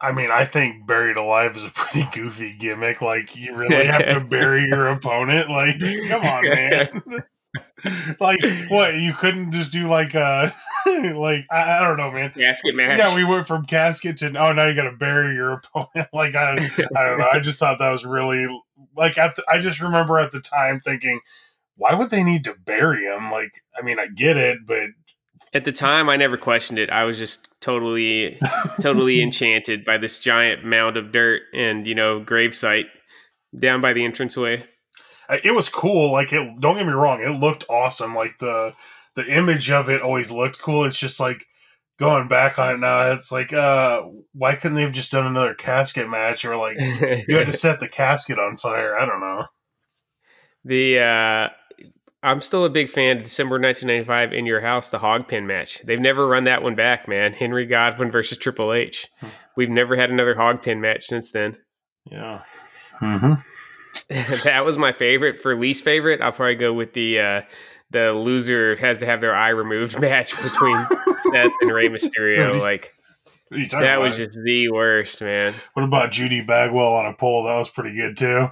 [0.00, 3.00] I mean, I think buried alive is a pretty goofy gimmick.
[3.00, 5.48] Like, you really have to bury your opponent.
[5.48, 6.88] Like, come on, man.
[8.20, 10.50] like what you couldn't just do like uh
[10.86, 12.30] like I, I, don't know man.
[12.30, 12.98] Casket match.
[12.98, 16.08] Yeah we went from casket to oh now you gotta bury your opponent.
[16.12, 17.28] Like I, I don't know.
[17.30, 18.46] I just thought that was really
[18.96, 21.20] like at the, i just remember at the time thinking
[21.76, 23.30] why would they need to bury him?
[23.30, 24.88] Like i mean i get it but
[25.54, 26.88] at the time i never questioned it.
[26.90, 28.38] I was just totally
[28.80, 32.86] totally enchanted by this giant mound of dirt and you know gravesite
[33.58, 34.64] down by the entranceway
[35.28, 36.12] it was cool.
[36.12, 38.14] Like it, don't get me wrong, it looked awesome.
[38.14, 38.74] Like the
[39.14, 40.84] the image of it always looked cool.
[40.84, 41.46] It's just like
[41.98, 43.12] going back on it now.
[43.12, 46.78] It's like, uh, why couldn't they have just done another casket match or like
[47.28, 48.96] you had to set the casket on fire?
[48.98, 49.46] I don't know.
[50.64, 51.48] The uh,
[52.22, 55.80] I'm still a big fan of December 1995 in your house, the hog pen match.
[55.84, 57.32] They've never run that one back, man.
[57.32, 59.08] Henry Godwinn versus Triple H.
[59.20, 59.28] Hmm.
[59.56, 61.56] We've never had another hog pen match since then.
[62.04, 62.42] Yeah.
[63.00, 63.32] Mm-hmm.
[64.44, 65.38] that was my favorite.
[65.38, 67.42] For least favorite, I'll probably go with the uh,
[67.90, 70.76] the loser has to have their eye removed match between
[71.32, 72.60] Seth and Rey Mysterio.
[72.60, 72.94] Like
[73.50, 75.54] that was just the worst, man.
[75.74, 77.44] What about Judy Bagwell on a pole?
[77.44, 78.48] That was pretty good too.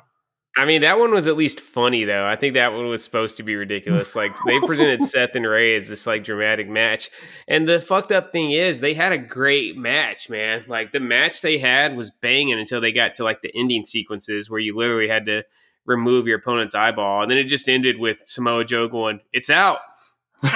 [0.56, 2.26] I mean, that one was at least funny though.
[2.26, 4.16] I think that one was supposed to be ridiculous.
[4.16, 7.10] Like they presented Seth and Rey as this like dramatic match,
[7.46, 10.62] and the fucked up thing is they had a great match, man.
[10.66, 14.50] Like the match they had was banging until they got to like the ending sequences
[14.50, 15.44] where you literally had to
[15.86, 19.78] remove your opponent's eyeball, and then it just ended with Samoa Joe going, "It's out."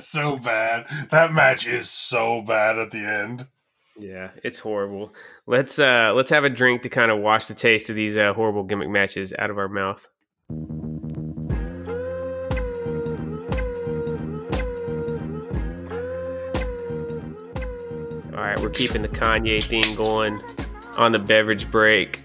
[0.00, 0.86] so bad.
[1.10, 3.48] That match is so bad at the end.
[3.98, 5.14] Yeah, it's horrible.
[5.46, 8.32] Let's uh let's have a drink to kind of wash the taste of these uh,
[8.32, 10.08] horrible gimmick matches out of our mouth.
[18.32, 20.40] All right, we're keeping the Kanye theme going
[20.96, 22.20] on the beverage break.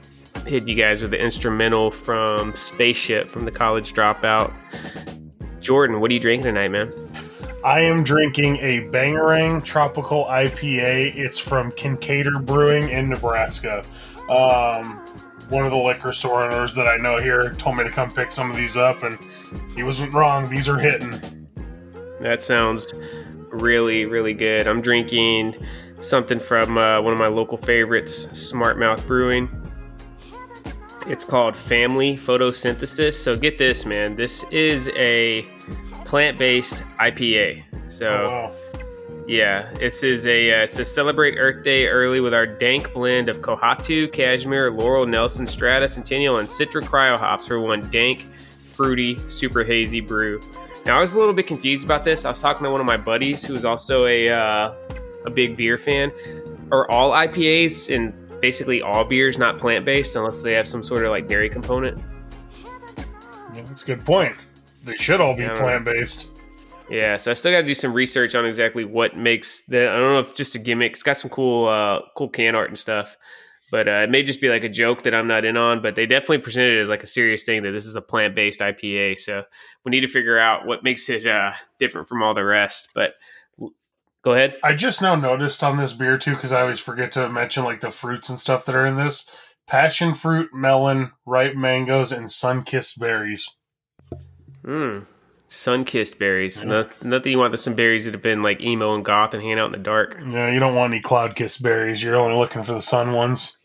[0.48, 4.52] Hit you guys with the instrumental from Spaceship from the College Dropout.
[5.60, 6.92] Jordan, what are you drinking tonight, man?
[7.64, 11.14] I am drinking a Bangerang Tropical IPA.
[11.16, 13.84] It's from Kinkaider Brewing in Nebraska.
[14.30, 15.00] Um,
[15.50, 18.32] one of the liquor store owners that I know here told me to come pick
[18.32, 19.18] some of these up, and
[19.76, 20.48] he wasn't wrong.
[20.50, 21.50] These are hitting.
[22.22, 22.94] That sounds
[23.50, 24.66] really, really good.
[24.66, 25.58] I'm drinking
[26.00, 29.50] something from uh, one of my local favorites, Smart Mouth Brewing.
[31.08, 33.16] It's called Family Photosynthesis.
[33.16, 34.16] So get this, man.
[34.16, 35.46] This is a
[36.10, 37.64] plant-based IPA.
[37.88, 39.24] So, oh, wow.
[39.28, 43.30] yeah, this is a uh, it's a celebrate Earth Day early with our dank blend
[43.30, 48.26] of Kohatu, Cashmere, Loral, Nelson, Strata, Centennial, and Citra Cryo hops for one dank,
[48.66, 50.42] fruity, super hazy brew.
[50.84, 52.26] Now, I was a little bit confused about this.
[52.26, 54.74] I was talking to one of my buddies who is also a uh,
[55.26, 56.12] a big beer fan.
[56.72, 61.06] Are all IPAs and basically all beers not plant based unless they have some sort
[61.06, 62.02] of like dairy component?
[63.54, 64.36] Yeah, that's a good point.
[64.84, 66.28] They should all be yeah, plant based.
[66.90, 69.90] Yeah, so I still got to do some research on exactly what makes the.
[69.90, 70.94] I don't know if it's just a gimmick.
[70.94, 73.16] It's got some cool, uh, cool can art and stuff,
[73.72, 75.84] but uh, it may just be like a joke that I'm not in on.
[75.84, 78.34] But they definitely presented it as like a serious thing that this is a plant
[78.34, 79.20] based IPA.
[79.20, 79.44] So
[79.86, 82.90] we need to figure out what makes it uh, different from all the rest.
[82.96, 83.14] But
[84.24, 84.56] go ahead.
[84.64, 87.82] I just now noticed on this beer too because I always forget to mention like
[87.82, 89.30] the fruits and stuff that are in this:
[89.68, 93.48] passion fruit, melon, ripe mangoes, and sun kissed berries.
[94.70, 95.06] Mm.
[95.48, 96.64] Sun kissed berries.
[96.64, 99.42] Nothing, nothing you want the some berries that have been like emo and goth and
[99.42, 100.16] hang out in the dark.
[100.24, 102.04] Yeah, you don't want any cloud kissed berries.
[102.04, 103.58] You're only looking for the sun ones.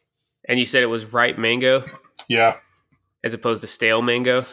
[0.49, 1.85] And you said it was ripe mango?
[2.27, 2.57] Yeah.
[3.23, 4.47] As opposed to stale mango?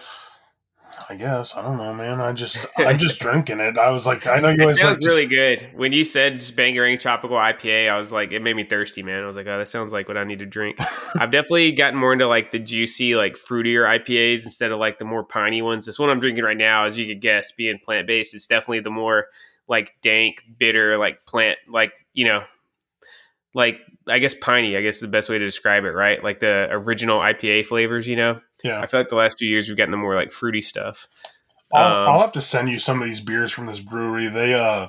[1.12, 2.21] I guess I don't know, man.
[2.21, 3.78] I just I'm just drinking it.
[3.78, 5.69] I was like, I know you it sounds like really good.
[5.76, 9.21] When you said just Bangarang Tropical IPA, I was like, it made me thirsty, man.
[9.21, 10.78] I was like, oh, that sounds like what I need to drink.
[11.19, 15.06] I've definitely gotten more into like the juicy, like fruitier IPAs instead of like the
[15.06, 15.86] more piney ones.
[15.86, 18.80] This one I'm drinking right now, as you could guess, being plant based, it's definitely
[18.80, 19.26] the more
[19.67, 22.45] like dank, bitter, like plant, like you know,
[23.54, 24.76] like I guess piney.
[24.76, 26.24] I guess the best way to describe it, right?
[26.24, 28.08] Like the original IPA flavors.
[28.08, 28.82] You know, yeah.
[28.82, 31.08] I feel like the last few years we've gotten the more like fruity stuff.
[31.74, 34.28] I'll, um, I'll have to send you some of these beers from this brewery.
[34.28, 34.88] They uh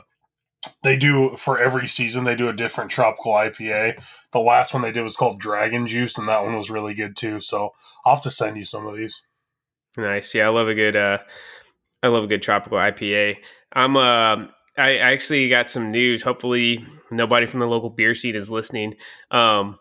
[0.83, 4.03] they do for every season they do a different tropical IPA.
[4.33, 7.17] The last one they did was called Dragon Juice, and that one was really good
[7.17, 7.41] too.
[7.41, 7.71] So
[8.05, 9.23] I'll have to send you some of these.
[9.97, 11.19] Nice, yeah, I love a good uh
[12.03, 13.37] I love a good tropical IPA.
[13.73, 16.23] I'm uh, I actually got some news.
[16.23, 18.95] Hopefully, nobody from the local beer scene is listening.
[19.31, 19.77] Um,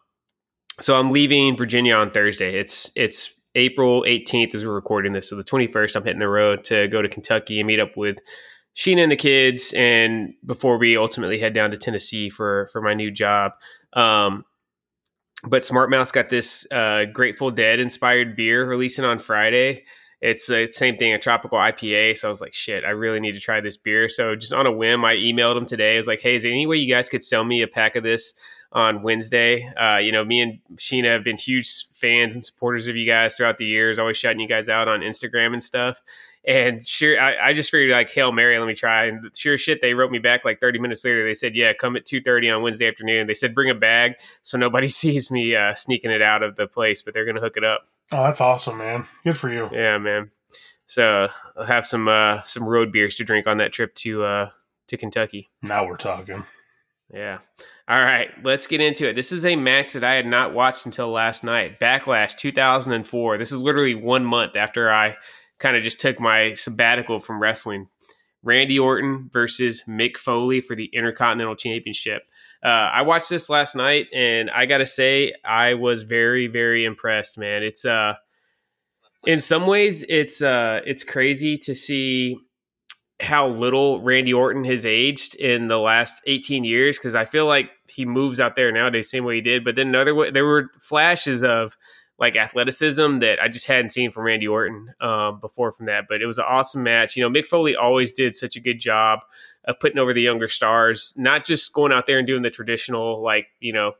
[0.79, 2.59] so I'm leaving Virginia on Thursday.
[2.59, 5.29] It's it's April 18th as we're recording this.
[5.29, 8.17] So the 21st, I'm hitting the road to go to Kentucky and meet up with
[8.75, 12.93] Sheena and the kids, and before we ultimately head down to Tennessee for for my
[12.93, 13.53] new job.
[13.93, 14.45] Um,
[15.43, 19.83] but Smart Mouth's got this uh, Grateful Dead inspired beer releasing on Friday.
[20.21, 22.17] It's the same thing, a tropical IPA.
[22.17, 24.07] So I was like, shit, I really need to try this beer.
[24.07, 25.93] So just on a whim, I emailed them today.
[25.93, 27.95] I was like, hey, is there any way you guys could sell me a pack
[27.95, 28.35] of this
[28.71, 29.67] on Wednesday?
[29.81, 33.35] Uh, you know, me and Sheena have been huge fans and supporters of you guys
[33.35, 36.03] throughout the years, always shouting you guys out on Instagram and stuff.
[36.43, 39.05] And sure, I, I, just figured like Hail Mary, let me try.
[39.05, 41.23] And sure shit, they wrote me back like 30 minutes later.
[41.23, 43.27] They said, yeah, come at 2.30 on Wednesday afternoon.
[43.27, 46.65] They said, bring a bag so nobody sees me uh, sneaking it out of the
[46.65, 47.81] place, but they're going to hook it up.
[48.11, 49.05] Oh, that's awesome, man.
[49.23, 49.69] Good for you.
[49.71, 50.27] Yeah, man.
[50.87, 54.49] So I'll have some uh, some road beers to drink on that trip to uh,
[54.87, 55.47] to Kentucky.
[55.61, 56.43] Now we're talking.
[57.13, 57.39] Yeah.
[57.87, 59.13] All right, let's get into it.
[59.13, 61.79] This is a match that I had not watched until last night.
[61.79, 63.37] Backlash 2004.
[63.37, 65.17] This is literally one month after I
[65.61, 67.87] kind of just took my sabbatical from wrestling.
[68.43, 72.23] Randy Orton versus Mick Foley for the Intercontinental Championship.
[72.63, 77.37] Uh, I watched this last night, and I gotta say, I was very, very impressed.
[77.37, 78.15] Man, it's uh,
[79.25, 82.37] in some ways, it's uh, it's crazy to see
[83.21, 87.69] how little Randy Orton has aged in the last 18 years because I feel like
[87.87, 89.63] he moves out there nowadays same way he did.
[89.63, 91.77] But then another way, there were flashes of
[92.21, 96.05] like athleticism that I just hadn't seen from Randy Orton um, before from that.
[96.07, 97.17] But it was an awesome match.
[97.17, 99.21] You know, Mick Foley always did such a good job
[99.65, 103.21] of putting over the younger stars, not just going out there and doing the traditional
[103.23, 103.93] like you know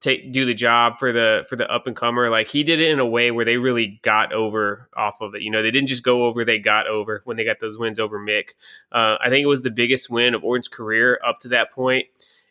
[0.00, 2.30] take do the job for the for the up and comer.
[2.30, 5.42] Like he did it in a way where they really got over off of it.
[5.42, 7.98] You know, they didn't just go over; they got over when they got those wins
[7.98, 8.50] over Mick.
[8.92, 12.06] Uh, I think it was the biggest win of Orton's career up to that point,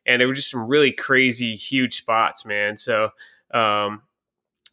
[0.05, 2.75] and there were just some really crazy, huge spots, man.
[2.75, 3.11] So.
[3.53, 4.01] Um,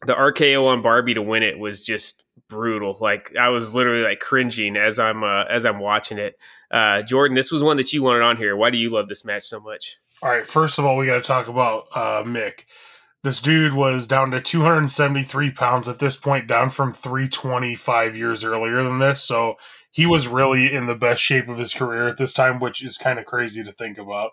[0.05, 2.97] the RKO on Barbie to win it was just brutal.
[2.99, 6.37] Like I was literally like cringing as I'm uh, as I'm watching it.
[6.71, 8.55] Uh, Jordan, this was one that you wanted on here.
[8.55, 9.97] Why do you love this match so much?
[10.21, 12.65] All right, first of all, we got to talk about uh, Mick.
[13.23, 18.83] This dude was down to 273 pounds at this point, down from 325 years earlier
[18.83, 19.23] than this.
[19.23, 19.55] So
[19.91, 22.97] he was really in the best shape of his career at this time, which is
[22.97, 24.31] kind of crazy to think about.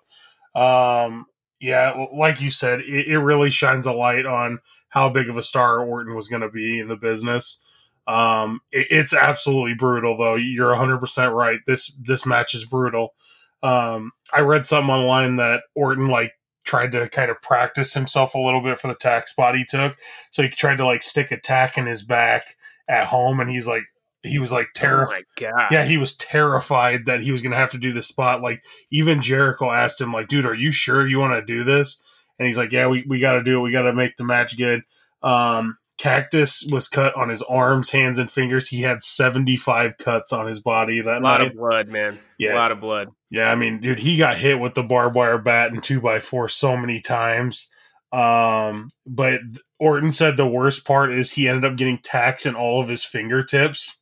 [0.54, 1.26] Um,
[1.62, 5.44] yeah, like you said, it, it, really shines a light on how big of a
[5.44, 7.60] star Orton was going to be in the business.
[8.08, 10.34] Um, it, it's absolutely brutal, though.
[10.34, 11.60] You're 100 percent right.
[11.64, 13.14] This this match is brutal.
[13.62, 16.32] Um, I read something online that Orton like
[16.64, 19.96] tried to kind of practice himself a little bit for the tack spot he took.
[20.32, 22.44] So he tried to like stick a tack in his back
[22.88, 23.84] at home, and he's like,
[24.22, 25.24] he was like terrified.
[25.42, 28.40] Oh yeah, he was terrified that he was going to have to do the spot.
[28.40, 32.00] Like even Jericho asked him, like, "Dude, are you sure you want to do this?"
[32.38, 33.62] And he's like, "Yeah, we, we got to do it.
[33.62, 34.82] We got to make the match good."
[35.22, 38.68] Um, Cactus was cut on his arms, hands, and fingers.
[38.68, 41.48] He had seventy five cuts on his body that a lot night.
[41.48, 42.18] of blood, man.
[42.38, 43.08] Yeah, a lot of blood.
[43.30, 46.20] Yeah, I mean, dude, he got hit with the barbed wire bat and two by
[46.20, 47.68] four so many times.
[48.12, 49.40] Um, but
[49.80, 53.04] Orton said the worst part is he ended up getting tacks in all of his
[53.04, 54.01] fingertips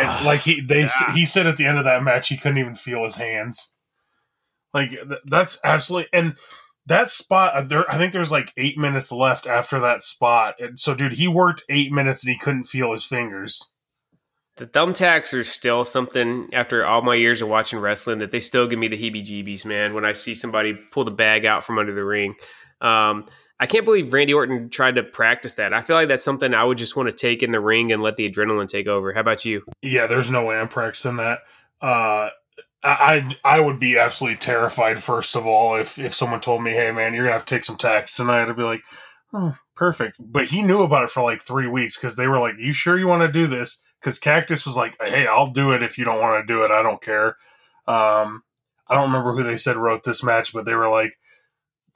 [0.00, 1.14] and like he they yeah.
[1.14, 3.74] he said at the end of that match he couldn't even feel his hands.
[4.72, 6.36] Like th- that's absolutely and
[6.86, 10.56] that spot uh, there I think there's like 8 minutes left after that spot.
[10.60, 13.72] And so dude, he worked 8 minutes and he couldn't feel his fingers.
[14.56, 18.66] The thumbtacks are still something after all my years of watching wrestling that they still
[18.66, 21.94] give me the heebie-jeebies, man, when I see somebody pull the bag out from under
[21.94, 22.36] the ring.
[22.80, 23.26] Um,
[23.58, 25.72] I can't believe Randy Orton tried to practice that.
[25.72, 28.02] I feel like that's something I would just want to take in the ring and
[28.02, 29.14] let the adrenaline take over.
[29.14, 29.62] How about you?
[29.82, 31.38] Yeah, there's no way I'm practicing that.
[31.80, 32.30] Uh,
[32.82, 36.92] I I would be absolutely terrified first of all if if someone told me, "Hey,
[36.92, 38.82] man, you're gonna have to take some tax tonight." I'd be like,
[39.32, 42.54] "Oh, perfect." But he knew about it for like three weeks because they were like,
[42.58, 45.82] "You sure you want to do this?" Because Cactus was like, "Hey, I'll do it
[45.82, 46.70] if you don't want to do it.
[46.70, 47.36] I don't care."
[47.88, 48.42] Um,
[48.88, 51.18] I don't remember who they said wrote this match, but they were like,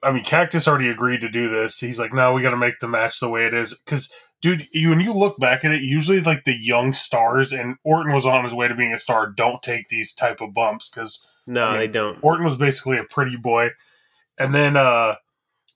[0.02, 1.78] I mean, Cactus already agreed to do this.
[1.78, 3.74] He's like, no, we got to make the match the way it is.
[3.74, 7.76] Because, dude, you, when you look back at it, usually like the young stars, and
[7.84, 10.88] Orton was on his way to being a star, don't take these type of bumps
[10.88, 12.18] because no, I mean, they don't.
[12.22, 13.70] Orton was basically a pretty boy,
[14.38, 15.16] and then uh,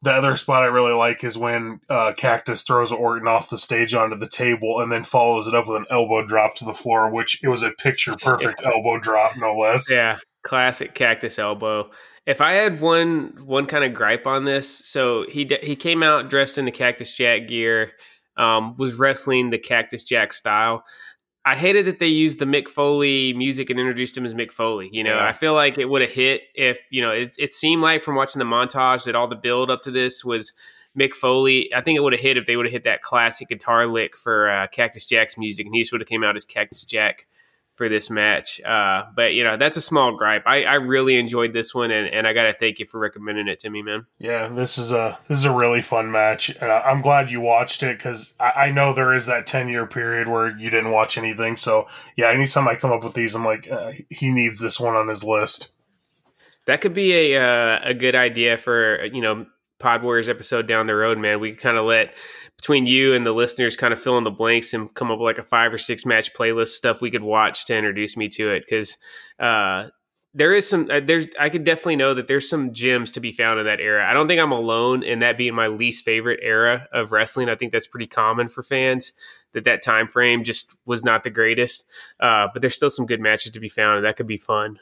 [0.05, 3.95] the other spot I really like is when uh, Cactus throws Orton off the stage
[3.95, 7.11] onto the table and then follows it up with an elbow drop to the floor,
[7.11, 9.91] which it was a picture perfect elbow drop, no less.
[9.91, 11.91] Yeah, classic Cactus elbow.
[12.27, 16.31] If I had one one kind of gripe on this, so he he came out
[16.31, 17.93] dressed in the Cactus Jack gear,
[18.37, 20.85] um, was wrestling the Cactus Jack style.
[21.47, 24.89] I hated that they used the Mick Foley music and introduced him as Mick Foley.
[24.91, 25.27] You know, Yeah.
[25.27, 28.15] I feel like it would have hit if you know it, it seemed like from
[28.15, 30.55] watching the montage that all the build up to this was
[30.99, 31.71] Mick Foley.
[31.75, 34.17] I think it would have hit if they would have hit that classic guitar lick
[34.17, 37.27] for uh, Cactus Jack's music, and he just would have came out as Cactus Jack
[37.77, 38.61] for this match.
[38.61, 40.45] Uh, but you know, that's a small gripe.
[40.47, 43.49] I, I really enjoyed this one, and, and I got to thank you for recommending
[43.49, 44.07] it to me, man.
[44.19, 47.41] Yeah, this is a this is a really fun match, and I- I'm glad you
[47.41, 50.93] watched it because I, I know there is that ten year period where you didn't
[50.93, 51.57] watch anything.
[51.57, 54.95] So yeah, anytime I come up with these, I'm like, uh, he needs this one
[54.95, 55.73] on his list.
[56.67, 59.47] That could be a uh, a good idea for you know
[59.81, 61.41] Pod Warriors episode down the road, man.
[61.41, 62.15] We could kind of let
[62.65, 65.27] between you and the listeners kind of fill in the blanks and come up with
[65.27, 68.53] like a five or six match playlist stuff we could watch to introduce me to
[68.53, 68.97] it because
[69.39, 69.89] uh,
[70.33, 73.33] there is some uh, there's I could definitely know that there's some gems to be
[73.33, 74.09] found in that era.
[74.09, 77.51] I don't think I'm alone in that being my least favorite era of wrestling.
[77.51, 79.13] I think that's pretty common for fans
[79.53, 81.85] that that time frame just was not the greatest.
[82.19, 84.79] Uh, but there's still some good matches to be found, and that could be fun.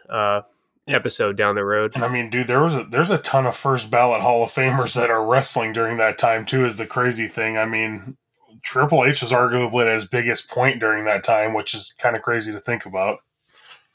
[0.89, 1.93] Episode down the road.
[1.95, 4.51] And I mean, dude, there was a, there's a ton of first ballot Hall of
[4.51, 6.64] Famers that are wrestling during that time too.
[6.64, 7.57] Is the crazy thing.
[7.57, 8.16] I mean,
[8.64, 12.22] Triple H was arguably at his biggest point during that time, which is kind of
[12.22, 13.20] crazy to think about.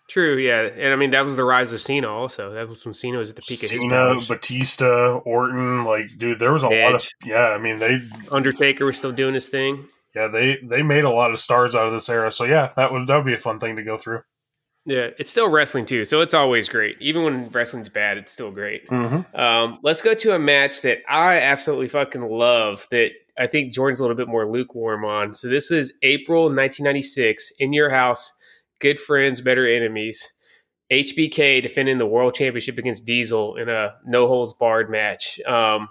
[0.07, 2.07] True, yeah, and I mean that was the rise of Cena.
[2.07, 4.29] Also, that was when Cena was at the peak of his Cena, powers.
[4.29, 7.49] Batista, Orton, like, dude, there was a lot of yeah.
[7.49, 7.99] I mean, they
[8.31, 9.85] Undertaker was still doing his thing.
[10.15, 12.31] yeah they they made a lot of stars out of this era.
[12.31, 14.21] So yeah, that would that would be a fun thing to go through.
[14.87, 16.95] Yeah, it's still wrestling too, so it's always great.
[17.01, 18.87] Even when wrestling's bad, it's still great.
[18.87, 19.37] Mm-hmm.
[19.37, 22.87] Um, let's go to a match that I absolutely fucking love.
[22.91, 25.35] That I think Jordan's a little bit more lukewarm on.
[25.35, 28.31] So this is April 1996 in your house.
[28.79, 30.25] Good friends, better enemies.
[30.89, 35.37] HBK defending the world championship against Diesel in a no holds barred match.
[35.41, 35.89] Um,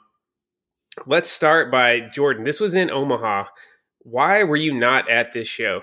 [1.07, 2.45] let's start by Jordan.
[2.45, 3.45] This was in Omaha.
[3.99, 5.83] Why were you not at this show?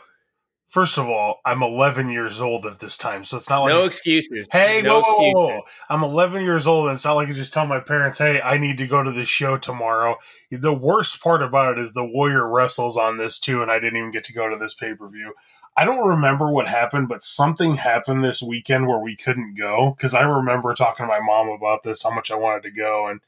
[0.73, 3.83] First of all, I'm 11 years old at this time, so it's not like No
[3.83, 4.47] excuses.
[4.51, 5.33] Hey, no whoa, excuses.
[5.35, 5.61] whoa.
[5.87, 8.57] I'm 11 years old, and it's not like I just tell my parents, hey, I
[8.57, 10.15] need to go to this show tomorrow.
[10.49, 13.97] The worst part about it is the Warrior wrestles on this too, and I didn't
[13.97, 15.35] even get to go to this pay per view.
[15.77, 20.15] I don't remember what happened, but something happened this weekend where we couldn't go because
[20.15, 23.19] I remember talking to my mom about this, how much I wanted to go, and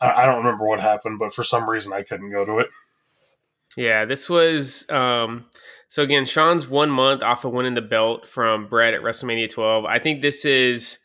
[0.00, 2.68] I I don't remember what happened, but for some reason I couldn't go to it.
[3.76, 5.44] Yeah, this was um
[5.90, 9.84] so again, Shawn's one month off of winning the belt from Bret at WrestleMania 12.
[9.84, 10.98] I think this is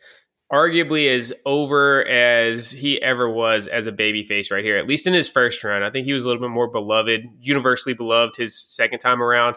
[0.54, 5.14] arguably as over as he ever was as a babyface right here, at least in
[5.16, 5.82] his first run.
[5.82, 9.56] I think he was a little bit more beloved, universally beloved his second time around.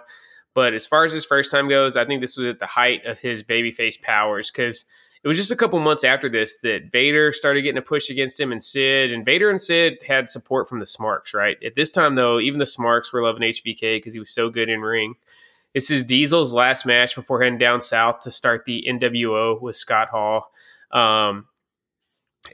[0.55, 3.05] But as far as his first time goes, I think this was at the height
[3.05, 4.87] of his babyface powers because
[5.23, 8.39] it was just a couple months after this that Vader started getting a push against
[8.39, 9.13] him and Sid.
[9.13, 11.57] And Vader and Sid had support from the Smarks, right?
[11.65, 14.69] At this time, though, even the Smarks were loving HBK because he was so good
[14.69, 15.15] in ring.
[15.75, 20.09] This is Diesel's last match before heading down south to start the NWO with Scott
[20.09, 20.51] Hall.
[20.93, 21.47] Um,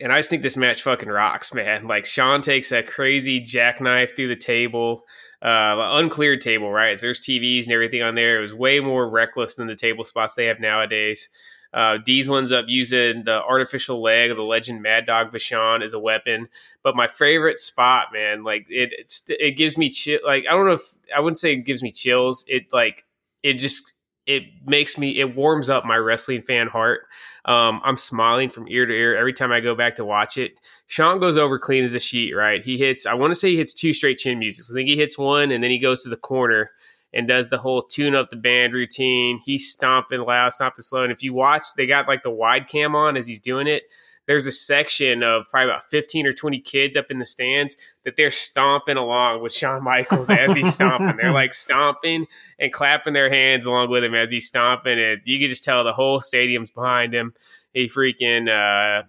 [0.01, 1.87] and I just think this match fucking rocks, man.
[1.87, 5.05] Like Sean takes a crazy jackknife through the table,
[5.43, 6.99] uh, uncleared table, right?
[6.99, 8.39] So there's TVs and everything on there.
[8.39, 11.29] It was way more reckless than the table spots they have nowadays.
[11.75, 15.93] Uh, Diesel ends up using the artificial leg of the legend Mad Dog Vachon as
[15.93, 16.49] a weapon.
[16.85, 18.93] But my favorite spot, man, like it,
[19.29, 20.21] it gives me chill.
[20.25, 22.45] Like I don't know if I wouldn't say it gives me chills.
[22.47, 23.05] It like
[23.43, 23.93] it just
[24.25, 27.03] it makes me it warms up my wrestling fan heart.
[27.45, 30.61] Um, I'm smiling from ear to ear every time I go back to watch it.
[30.87, 32.65] Shawn goes over clean as a sheet, right?
[32.65, 33.05] He hits.
[33.05, 34.71] I want to say he hits two straight chin musics.
[34.71, 36.71] I think he hits one, and then he goes to the corner
[37.15, 39.41] and does the whole tune up the band routine.
[39.43, 41.05] He's stomping loud, stomping slow.
[41.05, 43.85] And if you watch, they got like the wide cam on as he's doing it.
[44.27, 48.17] There's a section of probably about 15 or 20 kids up in the stands that
[48.17, 51.17] they're stomping along with Shawn Michaels as he's stomping.
[51.21, 52.27] They're like stomping
[52.59, 54.99] and clapping their hands along with him as he's stomping.
[54.99, 57.35] And you can just tell the whole stadium's behind him.
[57.75, 59.05] He freaking uh,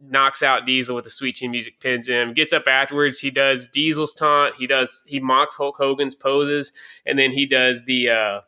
[0.00, 3.18] knocks out Diesel with the sweet chin music, pins him, gets up afterwards.
[3.18, 4.54] He does Diesel's taunt.
[4.58, 6.72] He does, he mocks Hulk Hogan's poses.
[7.04, 8.40] And then he does the, uh,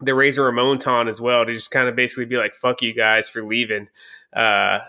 [0.00, 2.94] the Razor Ramon taunt as well to just kind of basically be like, fuck you
[2.94, 3.88] guys for leaving.
[4.34, 4.80] Uh,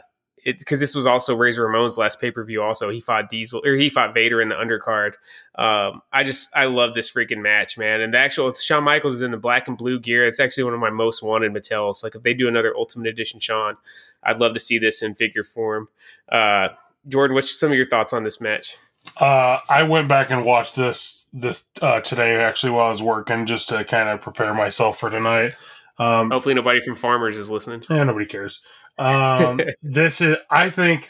[0.46, 2.62] because this was also Razor Ramon's last pay per view.
[2.62, 5.14] Also, he fought Diesel or he fought Vader in the undercard.
[5.56, 8.02] Um, I just I love this freaking match, man.
[8.02, 10.26] And the actual Shawn Michaels is in the black and blue gear.
[10.26, 12.04] It's actually one of my most wanted Mattels.
[12.04, 13.78] Like if they do another Ultimate Edition Shawn,
[14.24, 15.88] I'd love to see this in figure form.
[16.30, 16.70] Uh,
[17.08, 18.78] Jordan, what's some of your thoughts on this match?
[19.18, 23.46] Uh, I went back and watched this this uh, today actually while I was working
[23.46, 25.54] just to kind of prepare myself for tonight.
[25.98, 27.84] Um, Hopefully, nobody from Farmers is listening.
[27.90, 28.62] Yeah, nobody cares.
[29.00, 31.10] Um, this is, I think,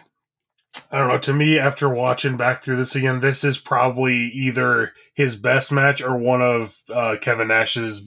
[0.92, 1.18] I don't know.
[1.18, 6.02] To me, after watching back through this again, this is probably either his best match
[6.02, 8.04] or one of uh, Kevin Nash's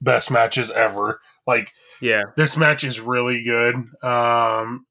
[0.00, 1.20] best matches ever.
[1.46, 3.74] Like, yeah, this match is really good.
[3.74, 4.86] Um,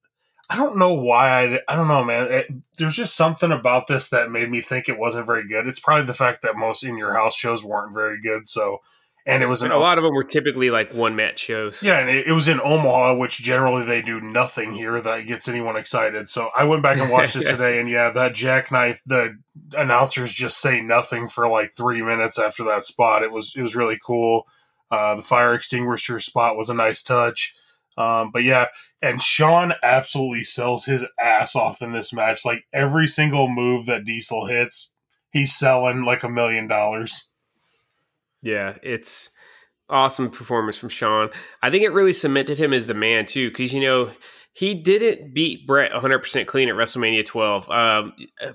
[0.50, 1.46] I don't know why.
[1.46, 2.32] I, I don't know, man.
[2.32, 5.68] It, there's just something about this that made me think it wasn't very good.
[5.68, 8.48] It's probably the fact that most in your house shows weren't very good.
[8.48, 8.80] So,
[9.28, 11.84] and it was an, a lot of them were typically like one match shows.
[11.84, 15.50] Yeah, and it, it, was in Omaha, which generally they do nothing here that gets
[15.50, 16.30] anyone excited.
[16.30, 19.38] So I went back and watched it today, and yeah, that jackknife, the
[19.74, 23.22] announcers just say nothing for like three minutes after that spot.
[23.22, 24.48] It was it was really cool.
[24.90, 27.54] Uh, the fire extinguisher spot was a nice touch.
[27.98, 28.68] Um, but yeah,
[29.02, 32.46] and Shawn absolutely sells his ass off in this match.
[32.46, 34.90] Like every single move that Diesel hits,
[35.32, 37.30] he's selling like a million dollars.
[38.48, 39.30] Yeah, it's
[39.90, 41.32] awesome performance from Shawn.
[41.62, 44.10] I think it really cemented him as the man too, because you know
[44.54, 47.70] he didn't beat Bret 100 percent clean at WrestleMania 12.
[47.70, 48.14] Um,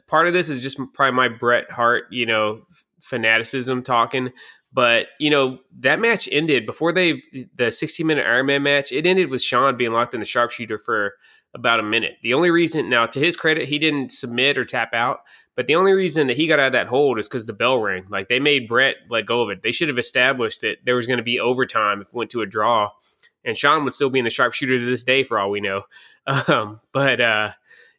[0.08, 2.62] part of this is just probably my Bret Hart, you know,
[3.02, 4.32] fanaticism talking.
[4.72, 7.22] But you know that match ended before they
[7.54, 8.92] the 60 minute Iron Man match.
[8.92, 11.16] It ended with Shawn being locked in the sharpshooter for
[11.54, 12.16] about a minute.
[12.22, 15.20] The only reason now, to his credit, he didn't submit or tap out.
[15.54, 17.78] But the only reason that he got out of that hold is because the bell
[17.78, 18.06] rang.
[18.08, 19.62] Like they made Bret let go of it.
[19.62, 22.40] They should have established that there was going to be overtime if it went to
[22.40, 22.90] a draw,
[23.44, 25.82] and Shawn would still be in the sharpshooter to this day for all we know.
[26.24, 27.50] Um, but uh,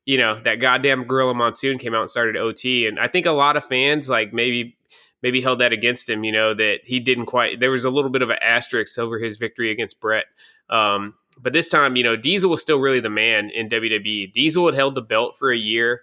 [0.05, 3.31] you know that goddamn Gorilla Monsoon came out and started OT, and I think a
[3.31, 4.77] lot of fans like maybe
[5.21, 6.23] maybe held that against him.
[6.23, 7.59] You know that he didn't quite.
[7.59, 10.23] There was a little bit of an asterisk over his victory against Bret.
[10.69, 14.31] Um, but this time, you know, Diesel was still really the man in WWE.
[14.31, 16.01] Diesel had held the belt for a year.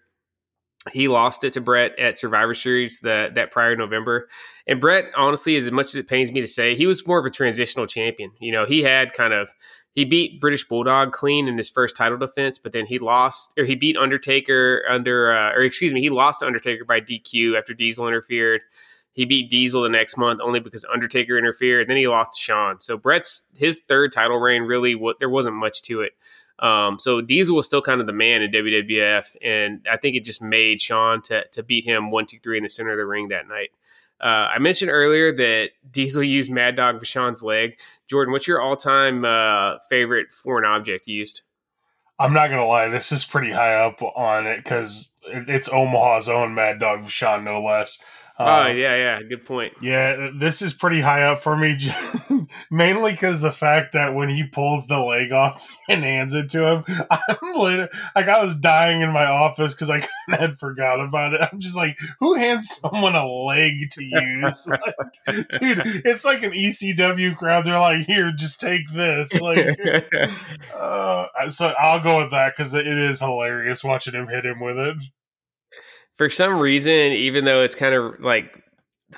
[0.92, 4.28] He lost it to Bret at Survivor Series that that prior November.
[4.66, 7.26] And Bret, honestly, as much as it pains me to say, he was more of
[7.26, 8.30] a transitional champion.
[8.40, 9.50] You know, he had kind of
[9.92, 13.64] he beat British Bulldog clean in his first title defense, but then he lost or
[13.64, 18.08] he beat Undertaker under uh, or excuse me, he lost Undertaker by DQ after Diesel
[18.08, 18.62] interfered.
[19.12, 21.82] He beat Diesel the next month only because Undertaker interfered.
[21.82, 22.80] And then he lost to Shawn.
[22.80, 26.12] So Bret's his third title reign really what there wasn't much to it.
[26.60, 30.24] Um, so Diesel was still kind of the man in WWF, and I think it
[30.24, 33.06] just made Shawn to to beat him one two three in the center of the
[33.06, 33.70] ring that night.
[34.20, 37.78] Uh, I mentioned earlier that Diesel used Mad Dog Vachon's leg.
[38.06, 41.40] Jordan, what's your all time uh, favorite foreign object used?
[42.18, 46.54] I'm not gonna lie, this is pretty high up on it because it's Omaha's own
[46.54, 47.98] Mad Dog Vachon, no less.
[48.42, 49.74] Oh uh, yeah, yeah, good point.
[49.82, 51.76] Yeah, this is pretty high up for me,
[52.70, 56.66] mainly because the fact that when he pulls the leg off and hands it to
[56.66, 61.34] him, I'm like, like I was dying in my office because I had forgot about
[61.34, 61.42] it.
[61.42, 64.66] I'm just like, who hands someone a leg to use?
[64.66, 67.66] like, dude, it's like an ECW crowd.
[67.66, 69.38] They're like, here, just take this.
[69.38, 69.78] Like,
[70.74, 74.78] uh, so I'll go with that because it is hilarious watching him hit him with
[74.78, 74.96] it
[76.20, 78.62] for some reason, even though it's kind of like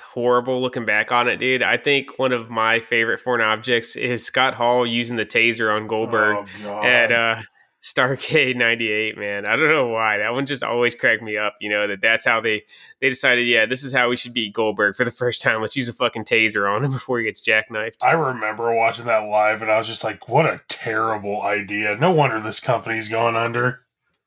[0.01, 4.25] horrible looking back on it, dude, I think one of my favorite foreign objects is
[4.25, 7.41] Scott Hall using the taser on Goldberg oh, at uh,
[7.81, 9.17] Starcade '98.
[9.17, 11.55] Man, I don't know why that one just always cracked me up.
[11.59, 12.63] You know that that's how they
[13.01, 13.49] they decided.
[13.49, 15.59] Yeah, this is how we should beat Goldberg for the first time.
[15.59, 17.97] Let's use a fucking taser on him before he gets jackknifed.
[18.01, 21.97] I remember watching that live, and I was just like, "What a terrible idea!
[21.97, 23.82] No wonder this company's going under."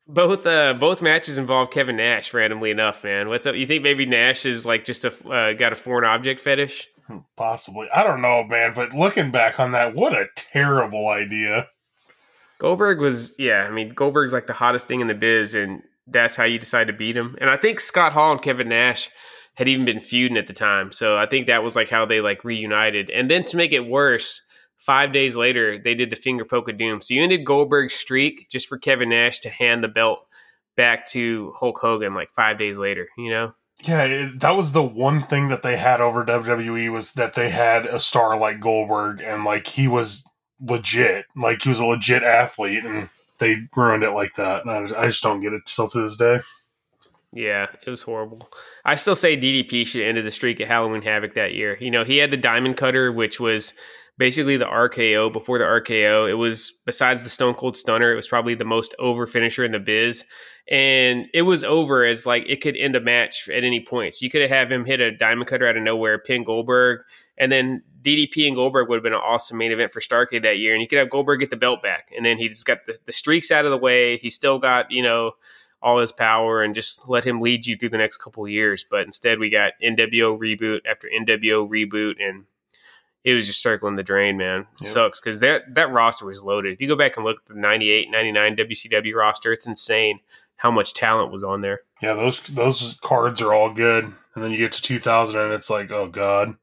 [0.09, 2.33] Both uh, both matches involve Kevin Nash.
[2.33, 3.57] Randomly enough, man, what's up?
[3.57, 6.89] You think maybe Nash is like just a uh, got a foreign object fetish?
[7.07, 8.73] Hmm, possibly, I don't know, man.
[8.75, 11.69] But looking back on that, what a terrible idea.
[12.59, 13.65] Goldberg was, yeah.
[13.65, 16.87] I mean, Goldberg's like the hottest thing in the biz, and that's how you decide
[16.87, 17.37] to beat him.
[17.41, 19.11] And I think Scott Hall and Kevin Nash
[19.55, 22.21] had even been feuding at the time, so I think that was like how they
[22.21, 23.11] like reunited.
[23.11, 24.43] And then to make it worse,
[24.79, 27.01] Five days later, they did the finger poke of doom.
[27.01, 30.21] So you ended Goldberg's streak just for Kevin Nash to hand the belt
[30.77, 33.53] back to Hulk Hogan like five days later, you know?
[33.83, 37.51] Yeah, it, that was the one thing that they had over WWE was that they
[37.51, 40.25] had a star like Goldberg and like he was
[40.61, 44.65] legit, like he was a legit athlete, and they ruined it like that.
[44.65, 46.41] And I, I just don't get it still to this day.
[47.33, 48.49] Yeah, it was horrible.
[48.85, 51.77] I still say DDP should ended the streak at Halloween Havoc that year.
[51.79, 53.75] You know, he had the Diamond Cutter, which was
[54.19, 56.29] basically the RKO before the RKO.
[56.29, 59.73] It was besides the Stone Cold Stunner, it was probably the most over finisher in
[59.73, 60.25] the biz.
[60.69, 64.15] And it was over as like it could end a match at any point.
[64.15, 67.01] So you could have him hit a diamond cutter out of nowhere, pin Goldberg,
[67.39, 70.59] and then DDP and Goldberg would have been an awesome main event for Starcade that
[70.59, 70.73] year.
[70.73, 72.11] And you could have Goldberg get the belt back.
[72.17, 74.17] And then he just got the, the streaks out of the way.
[74.19, 75.33] He still got, you know,
[75.83, 78.85] all his power and just let him lead you through the next couple years.
[78.89, 82.47] But instead, we got NWO reboot after NWO reboot, and
[83.27, 84.61] it was just circling the drain, man.
[84.61, 84.93] It yep.
[84.93, 86.73] sucks because that that roster was loaded.
[86.73, 90.21] If you go back and look at the 98, 99 WCW roster, it's insane
[90.55, 91.81] how much talent was on there.
[92.01, 95.69] Yeah, those those cards are all good, and then you get to 2000 and it's
[95.69, 96.55] like, oh god.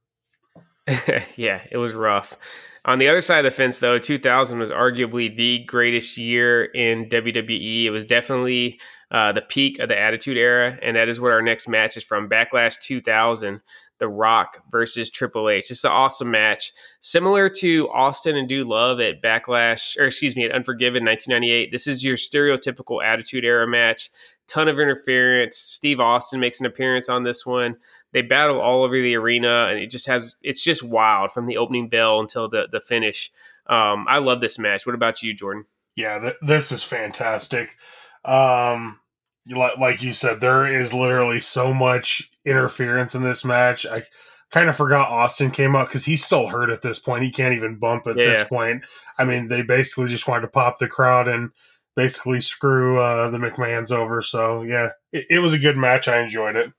[1.36, 2.38] yeah, it was rough.
[2.86, 7.08] On the other side of the fence, though, 2000 was arguably the greatest year in
[7.08, 7.86] WWE.
[7.86, 8.80] It was definitely
[9.12, 12.04] uh, the peak of the Attitude Era, and that is what our next match is
[12.04, 13.62] from Backlash 2000.
[14.00, 15.72] The Rock versus Triple H.
[15.72, 20.46] It's an awesome match, similar to Austin and Dude Love at Backlash, or excuse me,
[20.46, 21.72] at Unforgiven 1998.
[21.72, 24.10] This is your stereotypical Attitude Era match.
[24.48, 25.58] Ton of interference.
[25.58, 27.78] Steve Austin makes an appearance on this one.
[28.12, 31.58] They battle all over the arena, and it just has it's just wild from the
[31.58, 33.32] opening bell until the the finish.
[33.68, 34.86] Um, I love this match.
[34.86, 35.64] What about you, Jordan?
[35.96, 37.78] Yeah, th- this is fantastic.
[38.26, 39.00] Um,
[39.50, 43.86] like you said, there is literally so much interference in this match.
[43.86, 44.04] I
[44.52, 47.24] kind of forgot Austin came up because he's still hurt at this point.
[47.24, 48.26] He can't even bump at yeah.
[48.26, 48.84] this point.
[49.18, 51.52] I mean, they basically just wanted to pop the crowd and
[51.96, 54.22] basically screw uh, the McMahons over.
[54.22, 56.08] So yeah, it, it, was a good match.
[56.08, 56.72] I enjoyed it.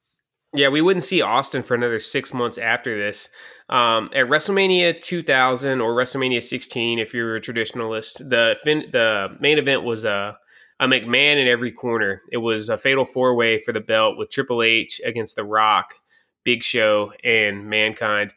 [0.55, 3.29] Yeah, we wouldn't see Austin for another six months after this.
[3.69, 9.59] Um, at WrestleMania 2000 or WrestleMania 16, if you're a traditionalist, the fin- the main
[9.59, 10.35] event was uh,
[10.81, 12.21] a McMahon in every corner.
[12.33, 15.95] It was a fatal four way for the belt with Triple H against The Rock,
[16.45, 18.35] Big Show, and Mankind.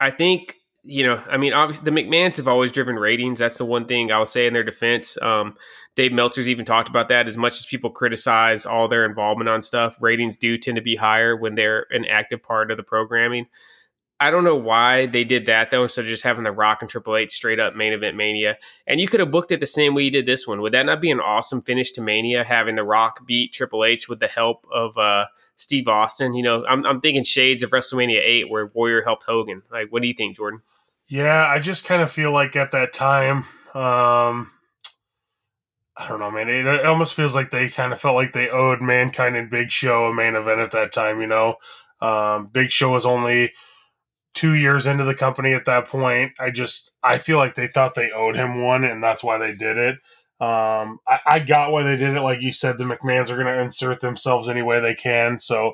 [0.00, 3.40] I think you know, I mean, obviously the McMahons have always driven ratings.
[3.40, 5.20] That's the one thing I'll say in their defense.
[5.20, 5.54] Um,
[5.96, 7.28] Dave Meltzer's even talked about that.
[7.28, 10.96] As much as people criticize all their involvement on stuff, ratings do tend to be
[10.96, 13.46] higher when they're an active part of the programming.
[14.20, 16.90] I don't know why they did that though, instead of just having the Rock and
[16.90, 18.56] Triple H straight up main event Mania.
[18.86, 20.60] And you could have booked it the same way you did this one.
[20.60, 24.08] Would that not be an awesome finish to Mania, having the Rock beat Triple H
[24.08, 26.34] with the help of uh, Steve Austin?
[26.34, 29.62] You know, I'm, I'm thinking shades of WrestleMania 8 where Warrior helped Hogan.
[29.70, 30.60] Like, what do you think, Jordan?
[31.06, 33.44] Yeah, I just kind of feel like at that time,
[33.74, 34.50] um,
[35.96, 36.48] I don't know, man.
[36.48, 39.70] It, it, almost feels like they kind of felt like they owed Mankind and Big
[39.70, 41.20] Show a main event at that time.
[41.20, 41.56] You know,
[42.00, 43.52] um, Big Show was only
[44.38, 46.32] two years into the company at that point.
[46.38, 49.52] I just I feel like they thought they owed him one, and that's why they
[49.52, 49.94] did it.
[50.40, 52.20] Um, I, I, got why they did it.
[52.20, 55.40] Like you said, the McMahons are going to insert themselves any way they can.
[55.40, 55.72] So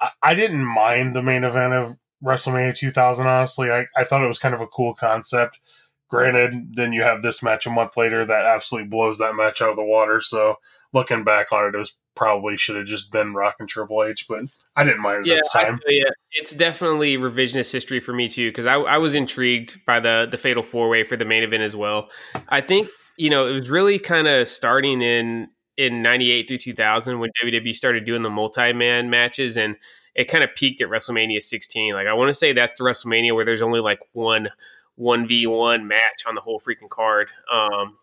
[0.00, 3.26] I, I, didn't mind the main event of WrestleMania 2000.
[3.26, 5.60] Honestly, I, I thought it was kind of a cool concept.
[6.08, 9.68] Granted, then you have this match a month later that absolutely blows that match out
[9.68, 10.22] of the water.
[10.22, 10.54] So
[10.94, 14.26] looking back on it, it was probably should have just been Rock and Triple H,
[14.26, 14.44] but
[14.76, 15.80] I didn't mind it yeah, this time.
[15.88, 20.28] Yeah, it's definitely revisionist history for me too because I, I was intrigued by the
[20.30, 22.08] the Fatal Four Way for the main event as well.
[22.48, 27.18] I think you know it was really kind of starting in in '98 through 2000
[27.18, 29.76] when WWE started doing the multi man matches and
[30.14, 31.94] it kind of peaked at WrestleMania 16.
[31.94, 34.48] Like I want to say that's the WrestleMania where there's only like one
[34.96, 37.28] one v one match on the whole freaking card.
[37.52, 37.96] Um,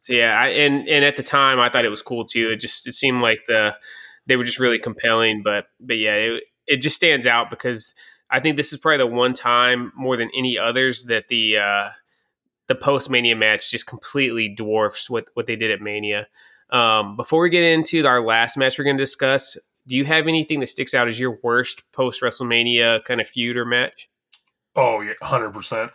[0.00, 2.50] so yeah, I, and and at the time I thought it was cool too.
[2.50, 3.74] It just it seemed like the
[4.26, 5.42] they were just really compelling.
[5.42, 7.94] But but yeah, it, it just stands out because
[8.30, 11.90] I think this is probably the one time more than any others that the uh,
[12.66, 16.26] the post Mania match just completely dwarfs what what they did at Mania.
[16.70, 19.56] Um, before we get into our last match, we're going to discuss.
[19.86, 23.56] Do you have anything that sticks out as your worst post WrestleMania kind of feud
[23.56, 24.08] or match?
[24.74, 25.92] Oh yeah, hundred percent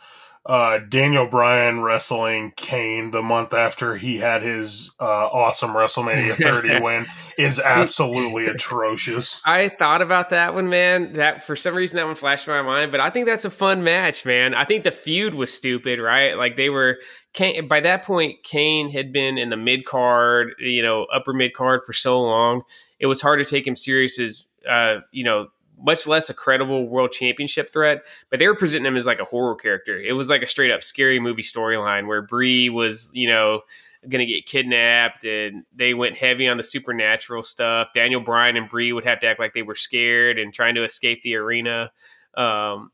[0.50, 6.82] uh, Daniel Bryan wrestling Kane the month after he had his uh, awesome WrestleMania 30
[6.82, 7.06] win
[7.38, 9.44] is absolutely atrocious.
[9.46, 11.14] I thought about that one, man.
[11.14, 13.84] That for some reason that one flashed my mind, but I think that's a fun
[13.84, 14.56] match, man.
[14.56, 16.36] I think the feud was stupid, right?
[16.36, 16.98] Like they were
[17.34, 21.54] Kane, by that point, Kane had been in the mid card, you know, upper mid
[21.54, 22.64] card for so long.
[22.98, 25.50] It was hard to take him serious as, uh, you know,
[25.82, 28.04] much less a credible world championship threat.
[28.30, 30.00] But they were presenting him as like a horror character.
[30.00, 33.62] It was like a straight up scary movie storyline where Brie was, you know,
[34.08, 37.90] going to get kidnapped, and they went heavy on the supernatural stuff.
[37.94, 40.84] Daniel Bryan and Brie would have to act like they were scared and trying to
[40.84, 41.92] escape the arena.
[42.36, 42.92] Um,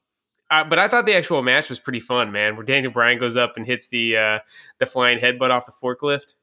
[0.50, 2.56] I, but I thought the actual match was pretty fun, man.
[2.56, 4.40] Where Daniel Bryan goes up and hits the uh,
[4.80, 6.36] the flying headbutt off the forklift.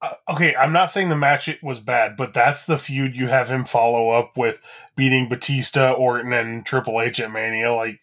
[0.00, 3.50] Uh, okay, I'm not saying the match was bad, but that's the feud you have
[3.50, 4.60] him follow up with
[4.96, 7.74] beating Batista, Orton, and Triple H at Mania.
[7.74, 8.00] Like,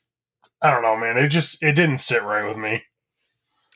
[0.61, 1.17] I don't know, man.
[1.17, 2.83] It just it didn't sit right with me.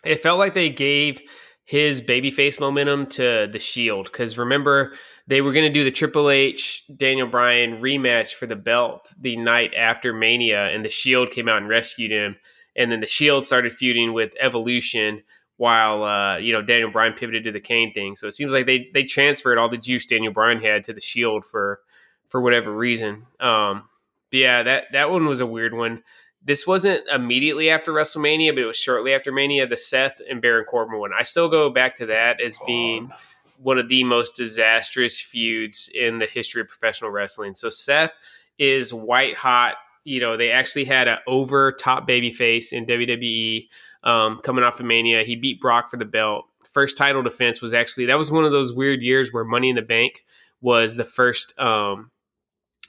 [0.03, 1.21] It felt like they gave
[1.65, 4.93] his babyface momentum to the Shield because remember
[5.27, 9.35] they were going to do the Triple H Daniel Bryan rematch for the belt the
[9.35, 12.37] night after Mania, and the Shield came out and rescued him,
[12.75, 15.21] and then the Shield started feuding with Evolution
[15.59, 18.15] while uh, you know Daniel Bryan pivoted to the Kane thing.
[18.15, 21.01] So it seems like they they transferred all the juice Daniel Bryan had to the
[21.01, 21.81] Shield for
[22.29, 23.23] for whatever reason.
[23.41, 23.83] Um,
[24.31, 26.01] but yeah, that that one was a weird one.
[26.41, 29.67] This wasn't immediately after WrestleMania, but it was shortly after Mania.
[29.67, 31.11] The Seth and Baron Corbin one.
[31.13, 33.11] I still go back to that as being
[33.57, 37.53] one of the most disastrous feuds in the history of professional wrestling.
[37.53, 38.13] So Seth
[38.57, 43.67] is white hot you know, they actually had an over top baby face in WWE
[44.03, 45.23] um, coming off of Mania.
[45.23, 46.45] He beat Brock for the belt.
[46.65, 49.75] First title defense was actually that was one of those weird years where Money in
[49.75, 50.23] the Bank
[50.61, 52.11] was the first um,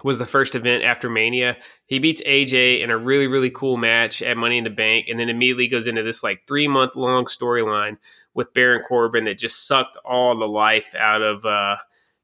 [0.03, 1.57] was the first event after Mania.
[1.87, 5.19] He beats AJ in a really really cool match at Money in the Bank, and
[5.19, 7.97] then immediately goes into this like three month long storyline
[8.35, 11.77] with Baron Corbin that just sucked all the life out of uh,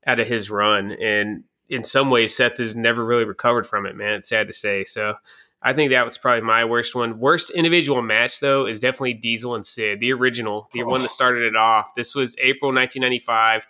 [0.06, 0.92] out of his run.
[0.92, 3.96] And in some ways, Seth has never really recovered from it.
[3.96, 4.84] Man, it's sad to say.
[4.84, 5.14] So
[5.62, 7.18] I think that was probably my worst one.
[7.18, 10.86] Worst individual match though is definitely Diesel and Sid, the original, the oh.
[10.86, 11.94] one that started it off.
[11.94, 13.66] This was April 1995,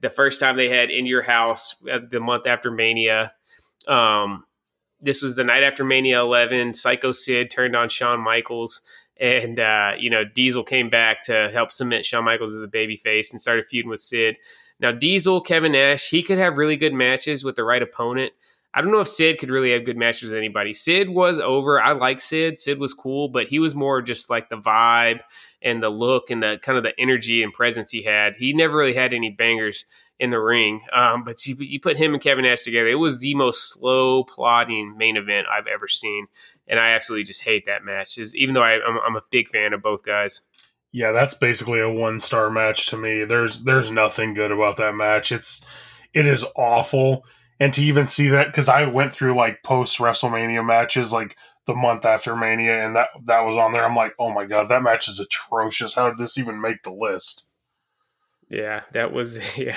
[0.00, 3.32] the first time they had in your house uh, the month after Mania.
[3.88, 4.44] Um,
[5.00, 6.74] this was the night after Mania 11.
[6.74, 8.82] Psycho Sid turned on Shawn Michaels,
[9.18, 13.32] and uh, you know Diesel came back to help cement Shawn Michaels as a babyface
[13.32, 14.36] and started feuding with Sid.
[14.78, 18.32] Now Diesel, Kevin Nash, he could have really good matches with the right opponent.
[18.72, 20.72] I don't know if Sid could really have good matches with anybody.
[20.72, 21.80] Sid was over.
[21.80, 22.60] I like Sid.
[22.60, 25.20] Sid was cool, but he was more just like the vibe
[25.60, 28.36] and the look and the kind of the energy and presence he had.
[28.36, 29.84] He never really had any bangers
[30.20, 30.82] in the ring.
[30.92, 34.22] Um, but you, you, put him and Kevin Nash together, it was the most slow
[34.22, 36.26] plodding main event I've ever seen,
[36.68, 38.18] and I absolutely just hate that match.
[38.34, 40.42] Even though I, I'm, I'm a big fan of both guys.
[40.92, 43.24] Yeah, that's basically a one star match to me.
[43.24, 45.32] There's there's nothing good about that match.
[45.32, 45.64] It's
[46.12, 47.24] it is awful,
[47.60, 51.36] and to even see that because I went through like post WrestleMania matches like
[51.66, 53.84] the month after Mania, and that that was on there.
[53.84, 55.94] I'm like, oh my god, that match is atrocious.
[55.94, 57.44] How did this even make the list?
[58.48, 59.76] Yeah, that was yeah,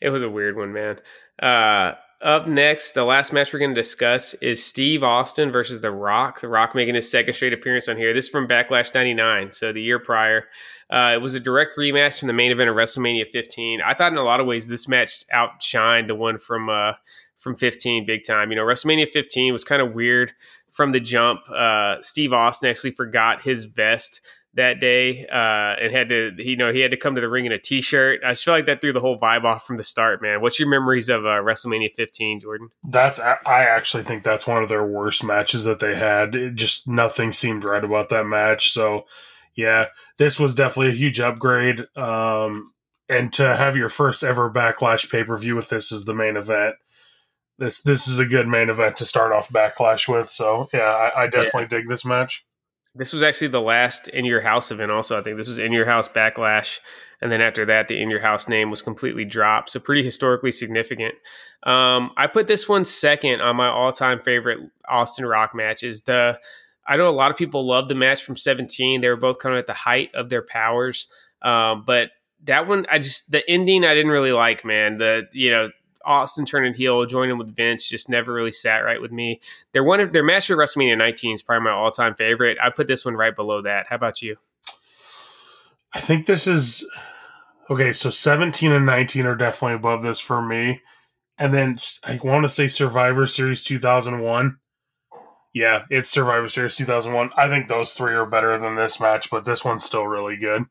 [0.00, 0.98] it was a weird one, man.
[1.40, 5.90] Uh, up next, the last match we're going to discuss is Steve Austin versus The
[5.90, 6.40] Rock.
[6.40, 8.14] The Rock making his second straight appearance on here.
[8.14, 10.44] This is from Backlash '99, so the year prior.
[10.90, 13.80] Uh, it was a direct rematch from the main event of WrestleMania 15.
[13.84, 16.92] I thought in a lot of ways this match outshined the one from uh,
[17.36, 18.50] from 15 big time.
[18.50, 20.32] You know, WrestleMania 15 was kind of weird
[20.70, 21.40] from the jump.
[21.50, 24.20] Uh, Steve Austin actually forgot his vest
[24.56, 27.46] that day uh, and had to you know he had to come to the ring
[27.46, 28.20] in a t-shirt.
[28.24, 30.40] I just feel like that threw the whole vibe off from the start man.
[30.40, 32.70] What's your memories of uh, wrestlemania 15 jordan?
[32.82, 36.34] That's i actually think that's one of their worst matches that they had.
[36.34, 38.70] It just nothing seemed right about that match.
[38.70, 39.04] So
[39.54, 39.86] yeah
[40.18, 41.86] this was definitely a huge upgrade.
[41.96, 42.72] Um,
[43.08, 46.76] and to have your first ever backlash pay-per-view with this as the main event
[47.58, 50.30] this this is a good main event to start off backlash with.
[50.30, 51.80] So yeah i, I definitely yeah.
[51.80, 52.45] dig this match
[52.96, 54.90] this was actually the last in your house event.
[54.90, 56.80] Also, I think this was in your house backlash,
[57.20, 59.70] and then after that, the in your house name was completely dropped.
[59.70, 61.14] So pretty historically significant.
[61.62, 66.02] Um, I put this one second on my all time favorite Austin Rock matches.
[66.02, 66.38] The
[66.86, 69.00] I know a lot of people love the match from 17.
[69.00, 71.08] They were both kind of at the height of their powers,
[71.42, 72.10] um, but
[72.44, 74.64] that one I just the ending I didn't really like.
[74.64, 75.70] Man, the you know
[76.06, 79.40] Austin turning heel, joining with Vince, just never really sat right with me.
[79.72, 82.58] Their one of their match at WrestleMania 19 is probably my all time favorite.
[82.62, 83.86] I put this one right below that.
[83.88, 84.36] How about you?
[85.92, 86.88] I think this is
[87.70, 87.92] okay.
[87.92, 90.80] So 17 and 19 are definitely above this for me,
[91.38, 94.58] and then I want to say Survivor Series 2001.
[95.54, 97.30] Yeah, it's Survivor Series 2001.
[97.36, 100.64] I think those three are better than this match, but this one's still really good.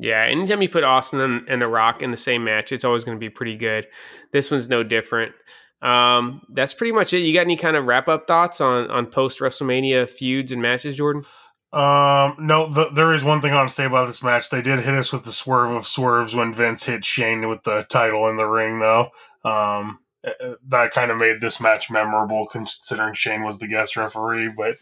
[0.00, 3.04] Yeah, anytime you put Austin and, and The Rock in the same match, it's always
[3.04, 3.86] going to be pretty good.
[4.32, 5.34] This one's no different.
[5.82, 7.18] Um, that's pretty much it.
[7.18, 10.96] You got any kind of wrap up thoughts on on post WrestleMania feuds and matches,
[10.96, 11.24] Jordan?
[11.72, 14.48] Um, no, the, there is one thing I want to say about this match.
[14.48, 17.84] They did hit us with the swerve of swerves when Vince hit Shane with the
[17.90, 19.10] title in the ring, though.
[19.44, 23.96] Um, eh, eh, that kind of made this match memorable considering Shane was the guest
[23.96, 24.50] referee.
[24.56, 24.76] But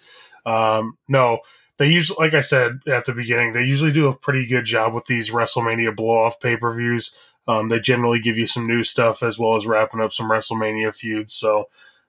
[0.50, 1.40] um, no,
[1.78, 4.94] they usually, like I said at the beginning, they usually do a pretty good job
[4.94, 7.14] with these WrestleMania blow off pay per views.
[7.48, 10.94] Um, they generally give you some new stuff as well as wrapping up some WrestleMania
[10.94, 11.32] feuds.
[11.32, 11.68] So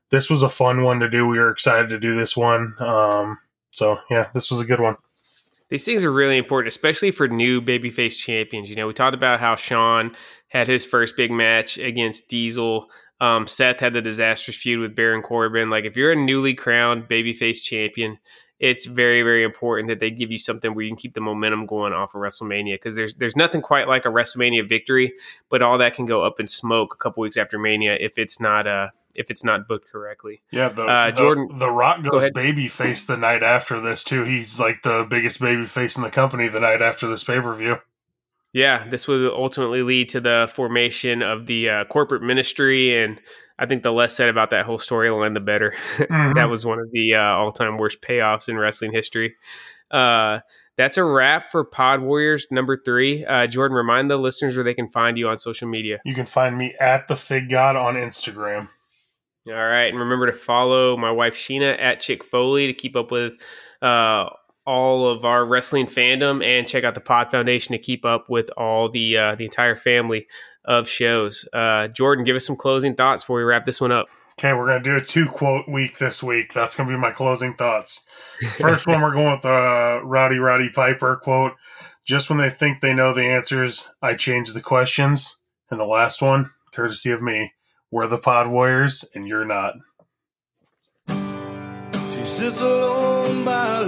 [0.09, 1.27] this was a fun one to do.
[1.27, 2.75] We were excited to do this one.
[2.79, 3.39] Um,
[3.71, 4.95] so yeah, this was a good one.
[5.69, 8.69] These things are really important, especially for new babyface champions.
[8.69, 10.15] You know, we talked about how Shawn
[10.47, 12.87] had his first big match against Diesel.
[13.19, 15.69] Um, Seth had the disastrous feud with Baron Corbin.
[15.69, 18.17] Like, if you're a newly crowned babyface champion,
[18.59, 21.65] it's very very important that they give you something where you can keep the momentum
[21.65, 25.13] going off of WrestleMania because there's there's nothing quite like a WrestleMania victory,
[25.49, 28.39] but all that can go up in smoke a couple weeks after Mania if it's
[28.39, 30.41] not uh if it's not booked correctly.
[30.51, 34.23] Yeah, the, uh, Jordan the, the Rock goes go babyface the night after this too.
[34.23, 37.53] He's like the biggest baby face in the company the night after this pay per
[37.53, 37.77] view.
[38.53, 43.19] Yeah, this would ultimately lead to the formation of the uh, corporate ministry and
[43.59, 45.73] I think the less said about that whole storyline, the better.
[45.97, 46.33] Mm-hmm.
[46.33, 49.35] that was one of the uh, all time worst payoffs in wrestling history.
[49.91, 50.39] Uh,
[50.77, 53.25] that's a wrap for Pod Warriors number three.
[53.25, 55.99] Uh, Jordan, remind the listeners where they can find you on social media.
[56.05, 58.69] You can find me at the Fig God on Instagram.
[59.47, 63.11] All right, and remember to follow my wife Sheena at Chick Foley to keep up
[63.11, 63.33] with
[63.81, 64.29] uh,
[64.67, 68.49] all of our wrestling fandom, and check out the Pod Foundation to keep up with
[68.57, 70.27] all the uh, the entire family
[70.65, 71.47] of shows.
[71.53, 74.07] Uh, Jordan, give us some closing thoughts before we wrap this one up.
[74.37, 76.53] Okay, we're gonna do a two quote week this week.
[76.53, 78.03] That's gonna be my closing thoughts.
[78.57, 81.53] First one, we're going with uh, Roddy Roddy Piper quote.
[82.05, 85.37] Just when they think they know the answers, I change the questions.
[85.69, 87.53] And the last one, courtesy of me.
[87.89, 89.73] We're the Pod Warriors, and you're not.
[91.07, 93.85] She sits alone by a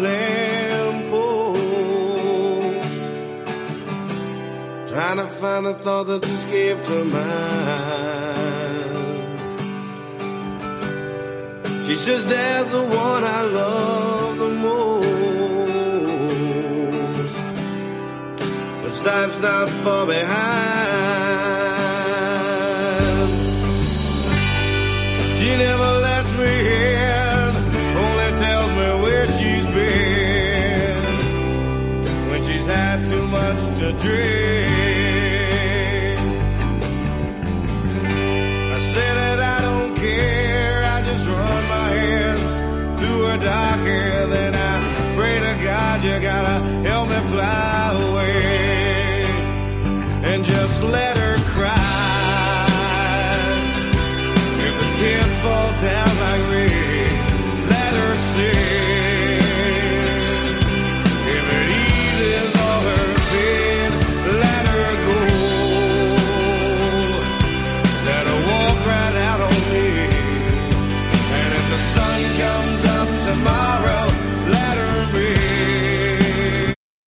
[4.99, 8.17] trying to find a thought that's escaped her mind.
[11.85, 15.05] She says, there's the one I love the most,
[18.81, 20.49] but Stipe's not far behind.
[25.39, 27.49] She never lets me in,
[28.03, 31.03] only tells me where she's been
[32.29, 34.48] when she's had too much to drink.
[38.89, 39.58] Say that I